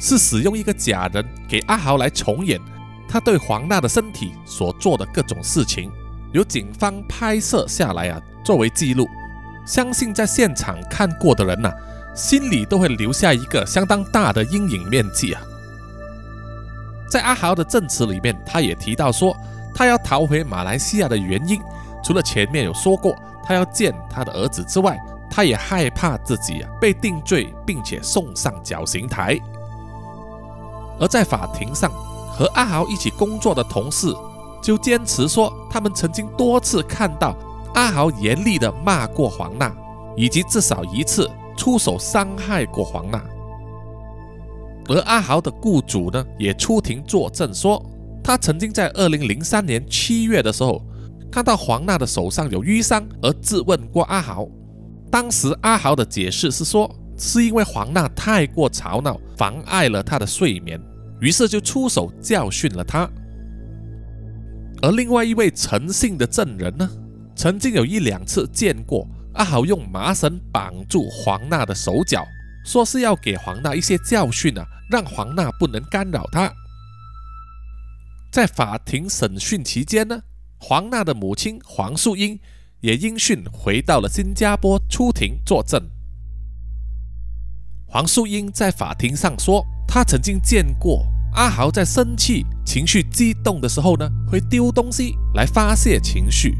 [0.00, 2.60] 是使用一个假人给阿豪来重演
[3.08, 5.90] 他对黄娜的身体所做的各种事情，
[6.32, 9.08] 由警方拍摄下来啊，作为记录。
[9.66, 11.72] 相信在现场看过的人呐，
[12.14, 15.42] 心里都会留下一个相当大的阴影面积啊。
[17.10, 19.36] 在阿豪的证词里面，他也提到说，
[19.74, 21.60] 他要逃回马来西亚的原因，
[22.04, 23.16] 除了前面有说过
[23.48, 29.40] 他要见他的儿子之外，他也害怕自己啊被定罪，并且送上绞刑台。
[31.00, 31.90] 而在法庭上，
[32.30, 34.14] 和阿豪一起工作的同事
[34.62, 37.34] 就坚持说，他们曾经多次看到
[37.72, 39.74] 阿豪严厉地骂过黄娜，
[40.14, 43.18] 以及至少一次出手伤害过黄娜。
[44.88, 47.82] 而阿豪的雇主呢，也出庭作证说，
[48.22, 50.82] 他曾经在二零零三年七月的时候，
[51.38, 54.44] 看到黄娜的手上有淤伤，而质问过阿豪。
[55.08, 56.92] 当时阿豪的解释是说。
[57.20, 60.80] 是因为黄娜太过吵闹，妨碍了他的睡眠，
[61.20, 63.10] 于是就出手教训了他。
[64.82, 66.88] 而另外一位诚信的证人呢，
[67.34, 72.24] 曾经有一两次见过阿豪用麻绳绑住黄娜的手脚，
[72.64, 76.48] 说是要给黄娜一些教训啊，让黄娜不能干扰他。
[78.30, 80.20] 在法庭审讯期间呢，
[80.58, 82.38] 黄娜的母亲黄素英
[82.80, 85.80] 也因讯回到了新加坡出庭作证。
[87.86, 96.58] 黄素英在法庭上说，她曾经见过阿豪在生气、情绪激动的时候呢，会丢东西来发泄情绪。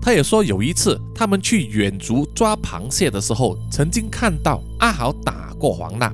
[0.00, 6.12] 她也说有一次他们去远足抓螃蟹的时候，曾经看到阿豪打过黄娜。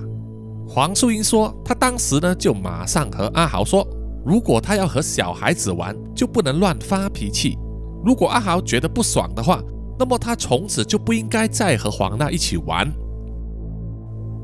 [0.69, 3.87] 黄素英说，她当时呢就马上和阿豪说，
[4.25, 7.59] 如果他要和小孩子玩，就不能乱发脾气。
[8.05, 9.63] 如果阿豪觉得不爽的话，
[9.99, 12.91] 那么他从此就不应该再和黄娜一起玩。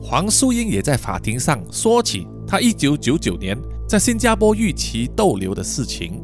[0.03, 6.23] 黄素英也在法庭上说起她1999年在新加坡预期逗留的事情。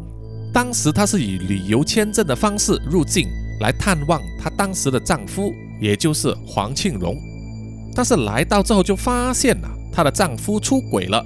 [0.53, 3.29] 当时她是以旅游签证的方式入境
[3.61, 7.15] 来探望她当时的丈夫，也就是黄庆荣。
[7.95, 11.25] 但是来到之后就发现了她的丈夫出轨了。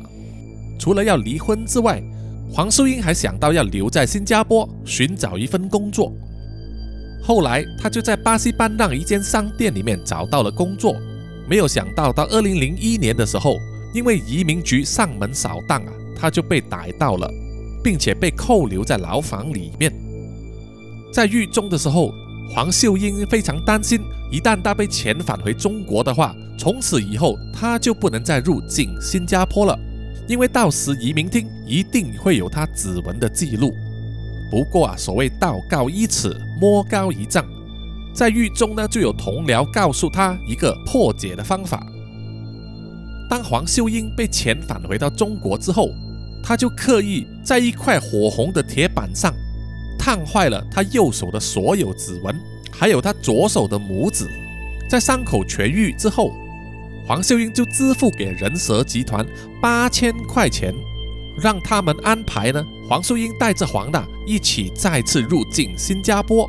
[0.78, 2.02] 除了要离婚之外，
[2.52, 6.12] 黄秀英还想到要留在新加坡寻找一份工作。
[7.22, 10.96] 后来她就在巴西班让一间商店里面找到了工作。
[11.48, 13.56] 没有想到，到二零零一年的时候，
[13.94, 17.28] 因为移民局上门扫荡啊，他就被逮到了，
[17.82, 19.92] 并且被扣留在牢房里面。
[21.12, 22.12] 在狱中的时候，
[22.54, 29.78] 黄秀英非常担心，一旦她被遣返回中国的话，从此以后她就不能再入境新加坡了，
[30.30, 33.74] 因为到时移民厅一定会有他指纹的记录。
[34.48, 37.44] 不过啊，所谓道高一尺，魔高一丈。
[38.14, 41.84] 在狱中呢，就有同僚告诉他一个破解的方法。
[43.28, 45.88] 当黄秀英被遣返回到中国之后，
[46.44, 49.34] 他就刻意在一块火红的铁板上
[49.98, 52.32] 烫坏了他右手的所有指纹，
[52.70, 54.28] 还有他左手的拇指。
[54.88, 56.32] 在伤口痊愈之后，
[57.10, 59.26] 黄秀英就支付给人蛇集团
[59.60, 60.72] 八千块钱，
[61.36, 66.48] 让他们安排呢黄秀英带着黄娜一起再次入境新加坡。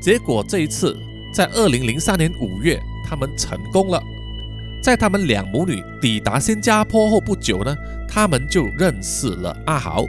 [0.00, 0.98] 结果这一次，
[1.34, 4.02] 在二零零三年五月，他们成功了。
[4.82, 7.76] 在他们两母女抵达新加坡后不久呢，
[8.08, 10.06] 他们就认识了阿豪。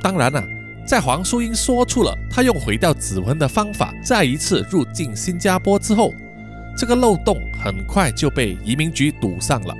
[0.00, 0.42] 当然了，
[0.86, 6.14] 在黄淑英说出了他用毁掉指纹的方法再一次入境新加坡之后，
[6.76, 9.74] 这个漏洞很快就被移民局堵上了。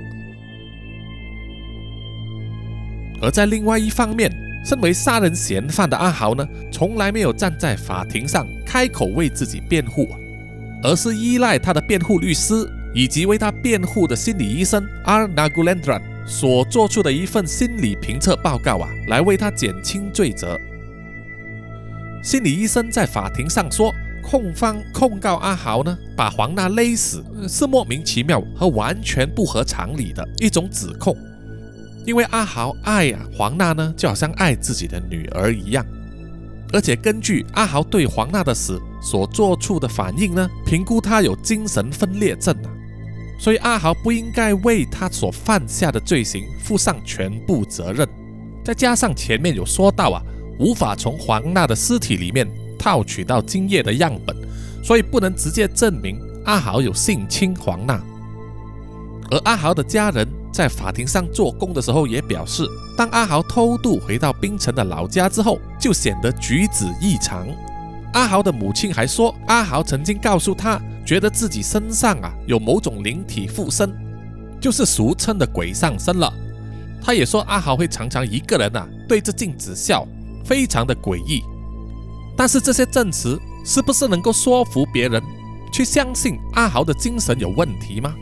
[3.21, 4.31] 而在另外一方面，
[4.65, 10.07] 身为杀人嫌犯的阿豪呢，从来没有站在法庭上开口为自己辩护，
[10.83, 12.53] 而是依赖他的辩护律师
[12.93, 20.59] 以及为他辩护的心理医生 R Nagulendran 所做出的一份心理评测报告啊，来为他减轻罪责。
[22.21, 31.15] 心理医生在法庭上说，控方控告阿豪呢，把黄娜勒死是莫名其妙和完全不合常理的一种指控。
[32.05, 35.85] 因为阿豪爱呀黄娜呢，就好像爱自己的女儿一样，
[36.73, 42.71] 而且根据阿豪对黄娜的死所做出的反应呢，评估他有精神分裂症啊，
[43.37, 48.07] 所以阿豪不应该为他所犯下的罪行负上全部责任。
[48.63, 50.21] 再加上前面有说到啊，
[50.59, 52.47] 无法从黄娜的尸体里面
[52.79, 54.33] 套取到精液的样本，
[54.87, 58.01] 所以不能直接证明阿豪有性侵黄娜。
[59.29, 60.25] 而阿豪的家人。
[60.49, 62.65] 在法庭上做工的时候，也表示，
[62.97, 67.45] 当阿豪偷渡回到槟城的老家之后，就显得举止异常。
[68.13, 73.93] 阿豪的母亲还说，阿豪曾经告诉他，觉得自己身上啊有某种灵体附身，
[74.59, 76.33] 就是俗称的鬼上身了。
[77.03, 80.07] 他也说，阿豪会常常一个人啊对着镜子笑，
[80.43, 81.43] 非常的诡异。
[82.35, 85.21] 但是这些证词是不是能够说服别人
[85.73, 88.15] 去相信阿豪的精神有问题吗？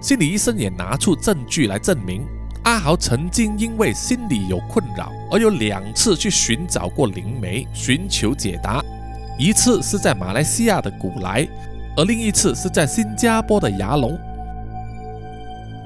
[0.00, 2.24] 心理医生也拿出证据来证明，
[2.62, 8.80] 阿豪曾经因为心理有困扰，而有两次去寻找过灵媒，寻求解答。
[9.36, 11.44] 一次是在马来西亚的古莱，
[11.96, 14.16] 而另一次是在新加坡的牙龙。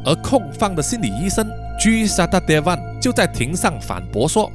[0.05, 1.49] 而控方的心理医生
[1.80, 2.07] G.
[2.07, 4.53] Sadadevan 就在庭上反驳说，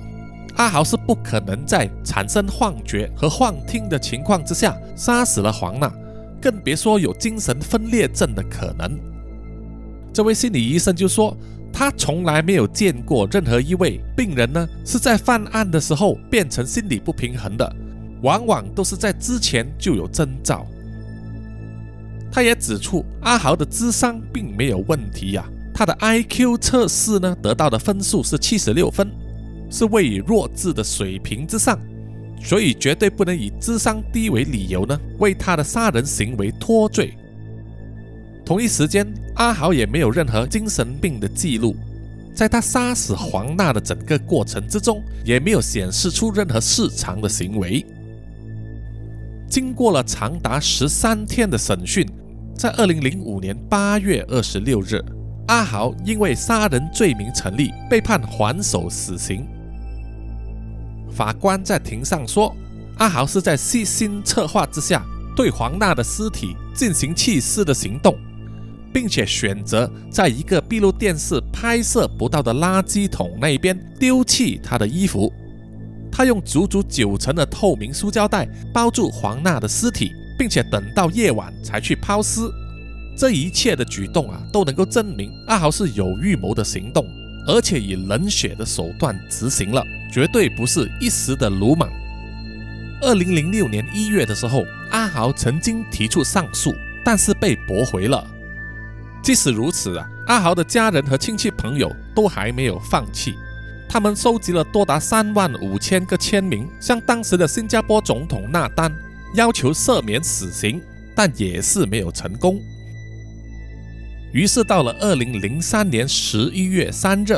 [0.55, 5.91] 阿豪是不可能在产生幻觉和幻听的情况之下杀死了黄娜，
[6.41, 8.99] 更别说有精神分裂症的可能。
[10.13, 11.35] 这位心理医生就说，
[11.71, 17.75] 他从来没有见过任何一位病人呢是在犯案的时候变成心理不平衡的，
[18.21, 20.65] 往往都是在之前就有征兆。
[22.29, 29.09] 他也指出，阿豪的智商并没有问题呀，他的 IQ 测试呢得到的分数是七十六分，
[29.71, 31.79] 是位于弱智的水平之上，
[32.43, 37.13] 所以绝对不能以智商低为理由呢为他的杀人行为脱罪。
[38.45, 41.75] 同一时间，阿豪也没有任何精神病的记录，
[42.33, 47.85] 在他杀死黄娜的整个过程之中，也没有显示出任何失常的行为。
[49.47, 52.05] 经过了长达十三天的审讯，
[52.55, 55.01] 在二零零五年八月二十六日，
[55.47, 59.45] 阿豪因为杀人罪名成立，被判还手死刑。
[61.11, 62.55] 法官在庭上说，
[62.97, 65.05] 阿豪是在细心策划之下，
[65.35, 68.17] 对黄娜的尸体进行弃尸的行动。
[68.93, 75.31] 并且选择在一个闭路电视拍摄不到的垃圾桶那边丢弃他的衣服。
[76.11, 82.41] 他用足足九层的透明塑胶袋包住黄娜的尸体，并且等到夜晚才去抛尸。
[83.17, 87.05] 这一切的举动啊，都能够证明阿豪是有预谋的行动，
[87.47, 91.89] 而且以冷血的手段执行了，绝对不是一时的鲁莽。
[93.01, 96.73] 二零零六年一月的时候，阿豪曾经提出上诉，
[97.03, 98.25] 但是被驳回了。
[99.23, 103.35] 即使如此啊，阿豪的家人和亲戚朋友都还没有放弃，
[103.89, 108.91] 他们收集了多达三万五千个签名，向当时的新加坡总统纳丹
[109.35, 110.81] 要求赦免死刑，
[111.15, 112.61] 但也是没有成功。
[114.33, 117.33] 于是到了二零零三年十一月三日，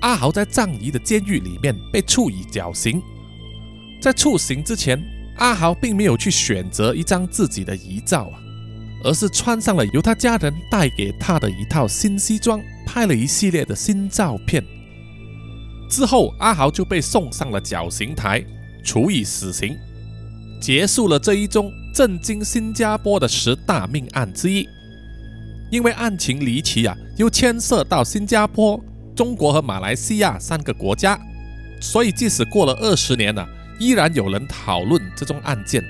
[0.00, 3.02] 阿豪在藏彝的监狱里面被处以绞刑。
[4.00, 5.02] 在处刑之前，
[5.36, 8.40] 阿豪并没有去选择一张自己的遗照啊。
[9.02, 14.62] 而是穿上了由他家人带给他的一套新西装，拍了一系列的新照片。
[15.88, 18.44] 之后，阿豪就被送上了绞刑台，
[18.84, 19.74] 处以死刑，
[20.60, 24.68] 结束了这一宗震惊新加坡的十大命案之一。
[25.70, 28.78] 因为案情离奇啊，又牵涉到新加坡、
[29.14, 31.18] 中国和马来西亚三个国家，
[31.80, 33.48] 所以即使过了二十年了，
[33.78, 35.82] 依然有人讨论这宗案件。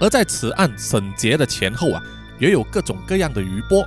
[0.00, 2.02] 而在此案审结的前后啊，
[2.38, 3.84] 也有各种各样的余波。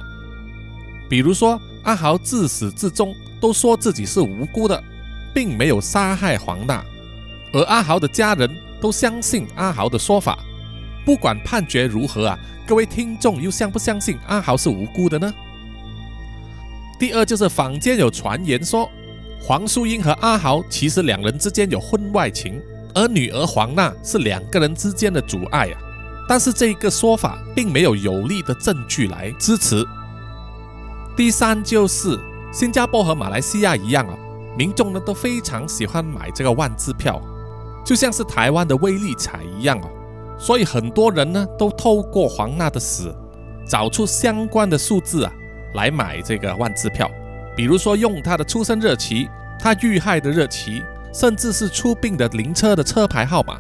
[1.10, 4.84] 比如说，阿豪自始至终都说自己是无辜的，
[5.34, 6.84] 并没有杀害黄娜，
[7.54, 8.50] 而阿豪的家人
[8.82, 10.38] 都相信阿豪的说法。
[11.08, 12.38] 不管判决如何啊，
[12.68, 15.34] 各位听众又相不相信阿豪是无辜的呢？
[17.00, 18.92] 第二就是坊间有传言说，
[19.40, 22.62] 黄淑英和阿豪其实两人之间有婚外情，
[22.94, 25.80] 而女儿黄娜是两个人之间的阻碍啊。
[26.28, 29.86] 但是这个说法并没有有力的证据来支持。
[31.16, 32.20] 第三就是
[32.52, 34.18] 新加坡和马来西亚一样啊，
[34.58, 37.22] 民众呢都非常喜欢买这个万字票，
[37.86, 39.88] 就像是台湾的威力彩一样啊。
[40.38, 43.14] 所以很多人呢都透过黄娜的死，
[43.68, 45.34] 找出相关的数字啊
[45.74, 47.10] 来买这个万字票，
[47.56, 49.28] 比如说用她的出生日期、
[49.60, 50.84] 她遇害的日期，
[51.14, 53.60] 甚至是出殡的灵车的车牌号码。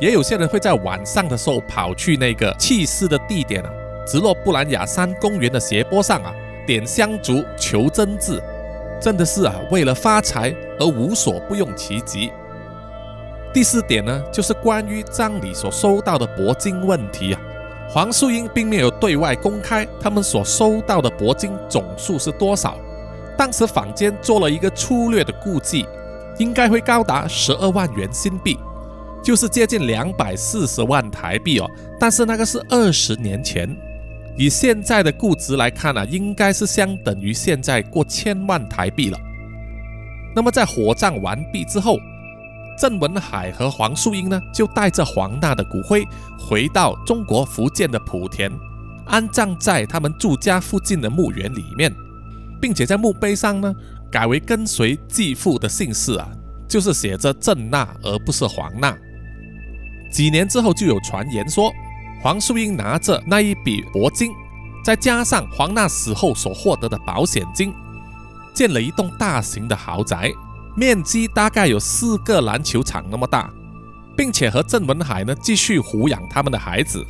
[0.00, 3.70] 也有些人会在晚上的时候跑去那个弃尸的地点啊，
[4.06, 6.32] 直落布兰雅山公园的斜坡上啊，
[6.66, 8.42] 点香烛求真字，
[8.98, 12.32] 真的是啊为了发财而无所不用其极。
[13.52, 17.40] 第四点呢，就是关于葬礼所收到的铂金问题啊。
[17.88, 22.78] 黄素英并没有对外公开他们所收到的铂金总数是多少。
[23.36, 25.84] 当时坊间做了一个粗略的估计，
[26.38, 28.56] 应该会高达十二万元新币，
[29.20, 31.68] 就是接近两百四十万台币哦。
[31.98, 33.68] 但是那个是二十年前，
[34.36, 39.18] 以现在的估值来看呢，应该是相等于现在过千万台币了。
[40.36, 41.98] 那么在火葬完毕之后。
[42.78, 46.06] 郑文海和黄素英呢，就带着黄娜的骨灰
[46.38, 48.50] 回到中国福建的莆田，
[49.06, 51.94] 安葬在他们住家附近的墓园里面，
[52.60, 53.74] 并且在墓碑上呢，
[54.10, 56.28] 改为跟随继父的姓氏啊，
[56.66, 58.96] 就是写着郑娜而不是黄娜。
[60.10, 61.70] 几年之后，就有传言说，
[62.22, 64.32] 黄素英拿着那一笔铂金，
[64.84, 67.72] 再加上黄娜死后所获得的保险金，
[68.54, 70.32] 建了一栋大型的豪宅。
[70.76, 73.50] 面积大概有四个篮球场那么大，
[74.16, 77.04] 并且和郑文海呢继续抚养他们的孩子。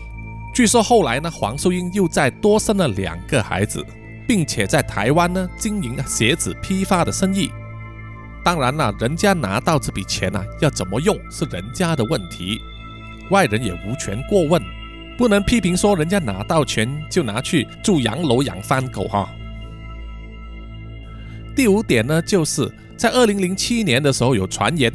[0.52, 3.84] 据说后来呢，黄秀英又再多生了两个孩子，
[4.26, 7.52] 并且在台湾呢经营鞋子批发的生意。
[8.42, 12.60] 当然了，人家拿到这笔钱呢，要怎么用是人家的问题，
[13.30, 14.60] 外人也无权过问，
[15.18, 19.28] 不能批评说人家拿到钱就拿去住洋楼养番狗哈。
[21.54, 22.72] 第五点呢，就是。
[23.00, 24.92] 在二零零七年的时候，有传言，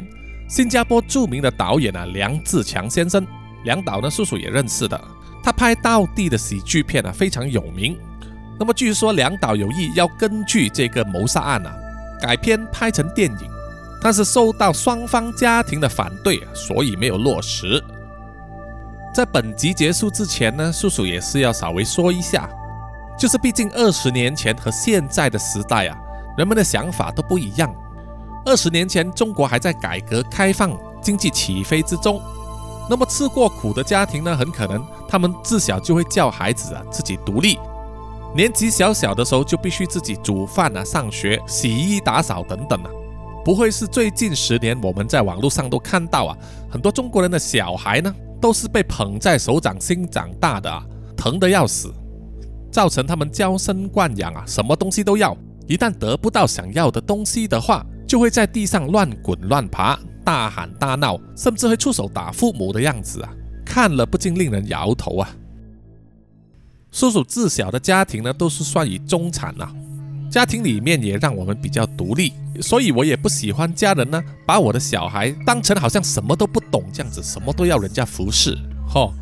[0.48, 3.26] 新加坡著名的导演啊梁志强先生，
[3.64, 5.00] 梁导呢叔叔也认识的，
[5.42, 7.98] 他拍道地的喜剧片啊非常有名。
[8.60, 11.74] 那么据说梁导有意要根据这个谋杀案啊
[12.20, 13.50] 改编拍成电影，
[14.00, 17.82] 但是受到双方家庭的反对，所以没有落实。
[19.12, 22.48] 在本集结束之前呢，叔叔也是要稍微说一下，
[23.18, 25.98] 就是毕竟二十年前和现在的时代啊，
[26.38, 27.74] 人们的想法都不一样。
[28.46, 30.70] 二十年前，中国还在改革开放、
[31.02, 32.22] 经济起飞之中。
[32.88, 34.36] 那么吃过苦的家庭呢？
[34.36, 37.58] 很可能他们自小就会教孩子啊自己独立，
[38.36, 42.90] 年纪小小的时候就必须自己煮饭啊、上学、洗衣打扫等等啊。
[43.44, 46.38] 不会是最近十年我们在网络上都看到啊，
[46.70, 50.86] 很多中国人的小孩呢都是被捧在手掌心长大的啊，
[51.16, 51.92] 疼得要死，
[52.70, 55.36] 造成他们娇生惯养啊，什么东西都要。
[55.66, 63.30] 一旦得不到想要的东西的话，就会在地上乱滚乱爬，大喊大闹，甚至会出手打父母的样子啊！
[63.64, 65.28] 看了不禁令人摇头啊。
[66.92, 69.74] 叔叔自小的家庭呢，都是算以中产啊，
[70.30, 72.32] 家庭里面也让我们比较独立，
[72.62, 78.56] 所以我也不喜欢家人呢把我的小孩当成好像什么都不懂这样子，什么都要人家服侍。
[78.88, 79.12] 嚯，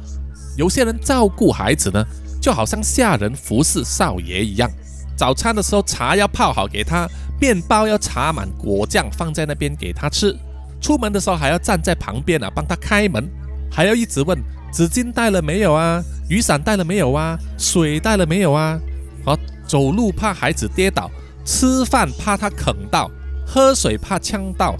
[0.58, 2.04] 有些人照顾孩子呢，
[2.40, 4.70] 就好像下人服侍少爷一样，
[5.16, 7.08] 早餐的时候茶要泡好给他。
[7.40, 10.36] 面包要插满果酱放在那边给他吃，
[10.80, 13.28] 出门的时候还要站在旁边啊帮他开门，
[13.70, 14.38] 还要一直问
[14.72, 18.78] 纸巾带了没有啊，雨伞带了没有啊，水带了没有啊？
[19.24, 21.10] 好，走路怕孩子跌倒，
[21.44, 23.10] 吃饭怕他啃到，
[23.46, 24.76] 喝水怕呛到，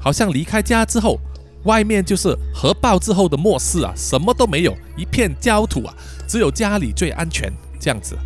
[0.00, 1.18] 好像离开家之后，
[1.64, 5.94] 外面就是核爆之后的末世啊，什么都没有，一片焦土啊，
[6.26, 8.16] 只有家里最安全这样子。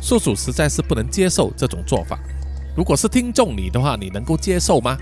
[0.00, 2.18] 叔叔实在是不能接受这种做法。
[2.76, 4.96] 如果是听众你的话，你能够接受吗？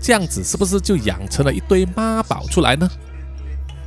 [0.00, 2.88] 这样子是不是就养成了一堆妈宝出来呢？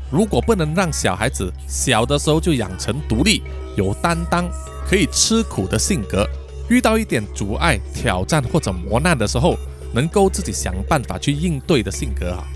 [0.09, 3.43] 如果不能让小孩子小的时候就养成独立、
[3.75, 4.49] 有担当、
[4.87, 6.25] 可以吃苦的性格，
[6.69, 9.57] 遇到一点阻碍、挑战或者磨难的时候，
[9.93, 12.47] 能够自己想办法去应对的性格啊，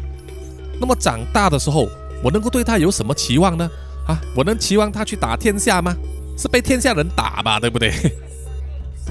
[0.79, 1.89] 那么长大的时候，
[2.23, 3.69] 我能够对他有什么期望呢？
[4.07, 5.93] 啊，我能期望他去打天下吗？
[6.37, 7.91] 是被天下人打吧，对不对？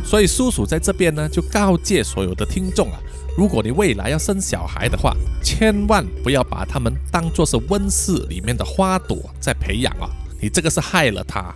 [0.04, 2.98] 所以叔叔在这边呢，就告诫所有的听众啊，
[3.36, 10.08] 如果你未来要生小孩的话，千万不要把他们当做是温室里面的花朵在培养啊，
[10.40, 11.54] 你这个是害了他。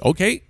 [0.00, 0.42] OK，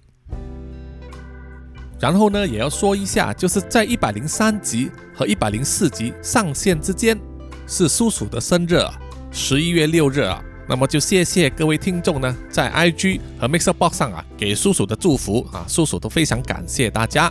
[1.99, 7.19] 然后呢，也要说一下，就是在一百零三集和一百零四集上线之间，
[7.67, 8.95] 是叔叔的生日，啊
[9.33, 10.41] 十一月六日啊。
[10.71, 17.29] 那么就谢谢各位听众呢，在 IG 和 Mixer Box 上啊，给叔叔的祝福啊，叔叔都非常感谢大家。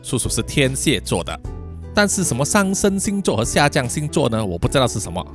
[0.00, 1.36] 叔叔是天蝎座的，
[1.92, 4.46] 但是什么上升星座和下降星座呢？
[4.46, 5.26] 我不知道是什么，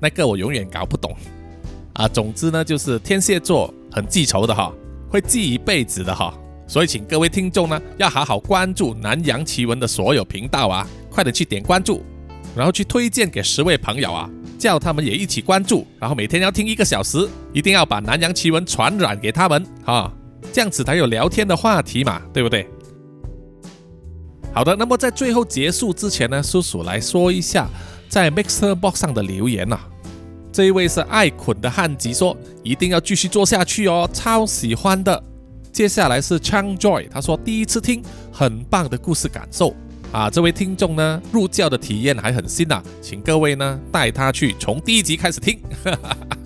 [0.00, 1.16] 那个我永远搞不懂
[1.92, 2.08] 啊。
[2.08, 4.72] 总之呢，就是天蝎座很记仇的哈，
[5.08, 6.34] 会记一辈子的哈。
[6.66, 12.02] 所以，请各位听众呢，要好好关注南洋奇闻的所有频道啊，快点去点关注，
[12.56, 14.28] 然后去推荐给十位朋友啊，
[14.62, 20.08] 叫他们也一起关注，然后每天要听一个小时，一定要把南洋奇闻传染给他们啊，
[20.52, 22.68] 这样子才有聊天的话题嘛，对不对？
[24.52, 27.68] 好的，那么在最后结束之前呢，叔叔来说一下
[28.08, 29.80] 在 Mixer Box 上的留言呐。
[30.52, 35.20] 这一位是爱捆的汉吉说，一定要继续做下去哦，超喜欢的。
[35.72, 38.00] 接下来是 Chang Joy，他说第一次听，
[38.30, 39.74] 很棒的故事感受
[40.12, 40.28] 啊！
[40.28, 45.58] 这位听众呢，入教的体验还很新呐，请各位呢带他去从第一集开始听。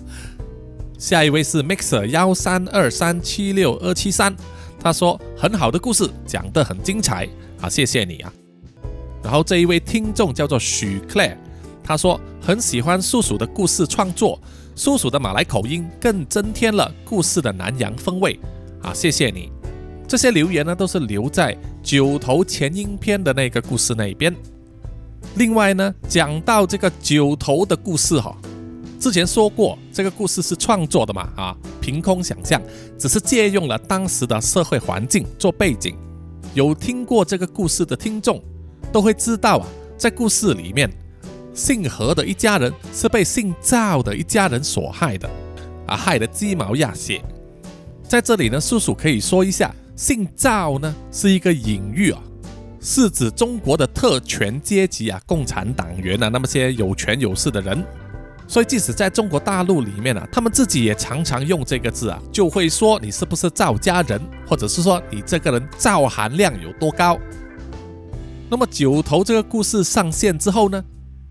[0.97, 4.33] 下一位是 Mixer 幺三二三七六二七三，
[4.79, 7.27] 他说很好的故事，讲得很精彩
[7.61, 8.33] 啊，谢谢你啊！
[9.21, 11.35] 然后这一位听众叫做许 Clare，
[11.83, 14.39] 他说很喜欢叔叔的故事创作，
[14.77, 18.39] 叔叔的马来口音更增添了故事的南洋风味。
[18.81, 19.51] 啊，谢谢你！
[20.07, 24.33] 这些留言呢，都是留在九头前音篇的那个故事那边。
[25.35, 28.35] 另外呢，讲到这个九头的故事哈，
[28.97, 32.61] 之前说过，这个故事是创作的嘛，啊，凭空想象，
[32.97, 35.93] 只是借用了当时的社会环境做背景。
[36.53, 38.41] 有听过这个故事的听众
[38.93, 40.89] 都会知道啊，在故事里面，
[41.53, 45.29] 姓何的一家人是被姓赵的一家人所害的，
[45.85, 47.21] 啊，害得鸡毛鸭血。
[48.07, 52.21] 在这里呢，叔叔可以说一下，姓赵呢是一个隐喻啊，
[52.79, 57.83] 是指中国的特权阶级啊，共产党员啊，那么些有权有势的人。
[58.47, 67.17] 所以即使在中国大陆里面啊，他们自己也常常用这个字啊，就会说你是不是赵家人，或者是说你这个人赵含量有多高。
[68.51, 70.81] 那么九头这个故事上线之后呢，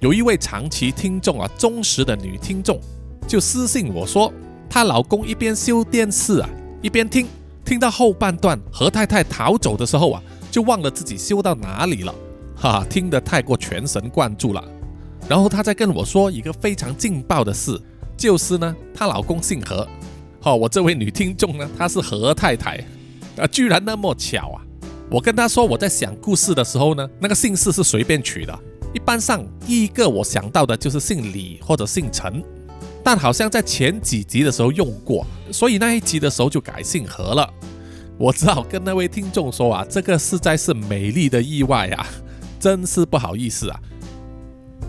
[0.01, 2.81] 有一位长期听众啊，忠实的女听众
[3.29, 4.33] 就私信我说，
[4.69, 6.51] 她老公一边修电视啊。
[6.83, 7.27] 一边听，
[7.67, 12.14] 听到后半段何太太逃走的时候啊，就忘了自己修到哪里了，
[12.55, 14.64] 哈，听得太过全神贯注了。
[15.29, 17.77] 然后她再跟我说一个非常劲爆的事，
[18.17, 19.87] 就是呢，她老公姓何，
[20.41, 22.77] 哈，我这位女听众呢，她是何太太，
[23.37, 24.62] 啊，居然那么巧啊！
[25.11, 28.57] 我跟她说我在想故事的时候呢，那个姓氏是随便取的，
[28.95, 32.41] 一般上第一个我想到的就是姓李或者姓陈。
[33.03, 37.49] 但好像在前几集的时候用过，所以那一集的时候就改姓何了。
[38.18, 42.07] 我只好跟那位听众说啊，这个实在是美丽的意外啊，
[42.59, 43.78] 真是不好意思啊。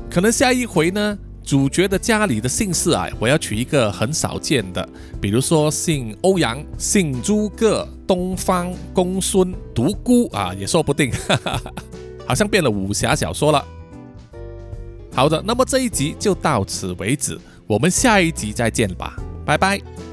[0.10, 4.88] 可能下一回呢，主角的家里的姓氏啊，我要取一个很少见的，
[5.20, 11.12] 比如说姓欧阳、姓诸葛、东方、公孙、独孤啊，也说不定。
[12.26, 13.66] 好像变了武侠小说了。
[15.14, 17.38] 好的，那么这一集就到此为止。
[17.66, 20.07] 我们下一集再见吧，拜拜。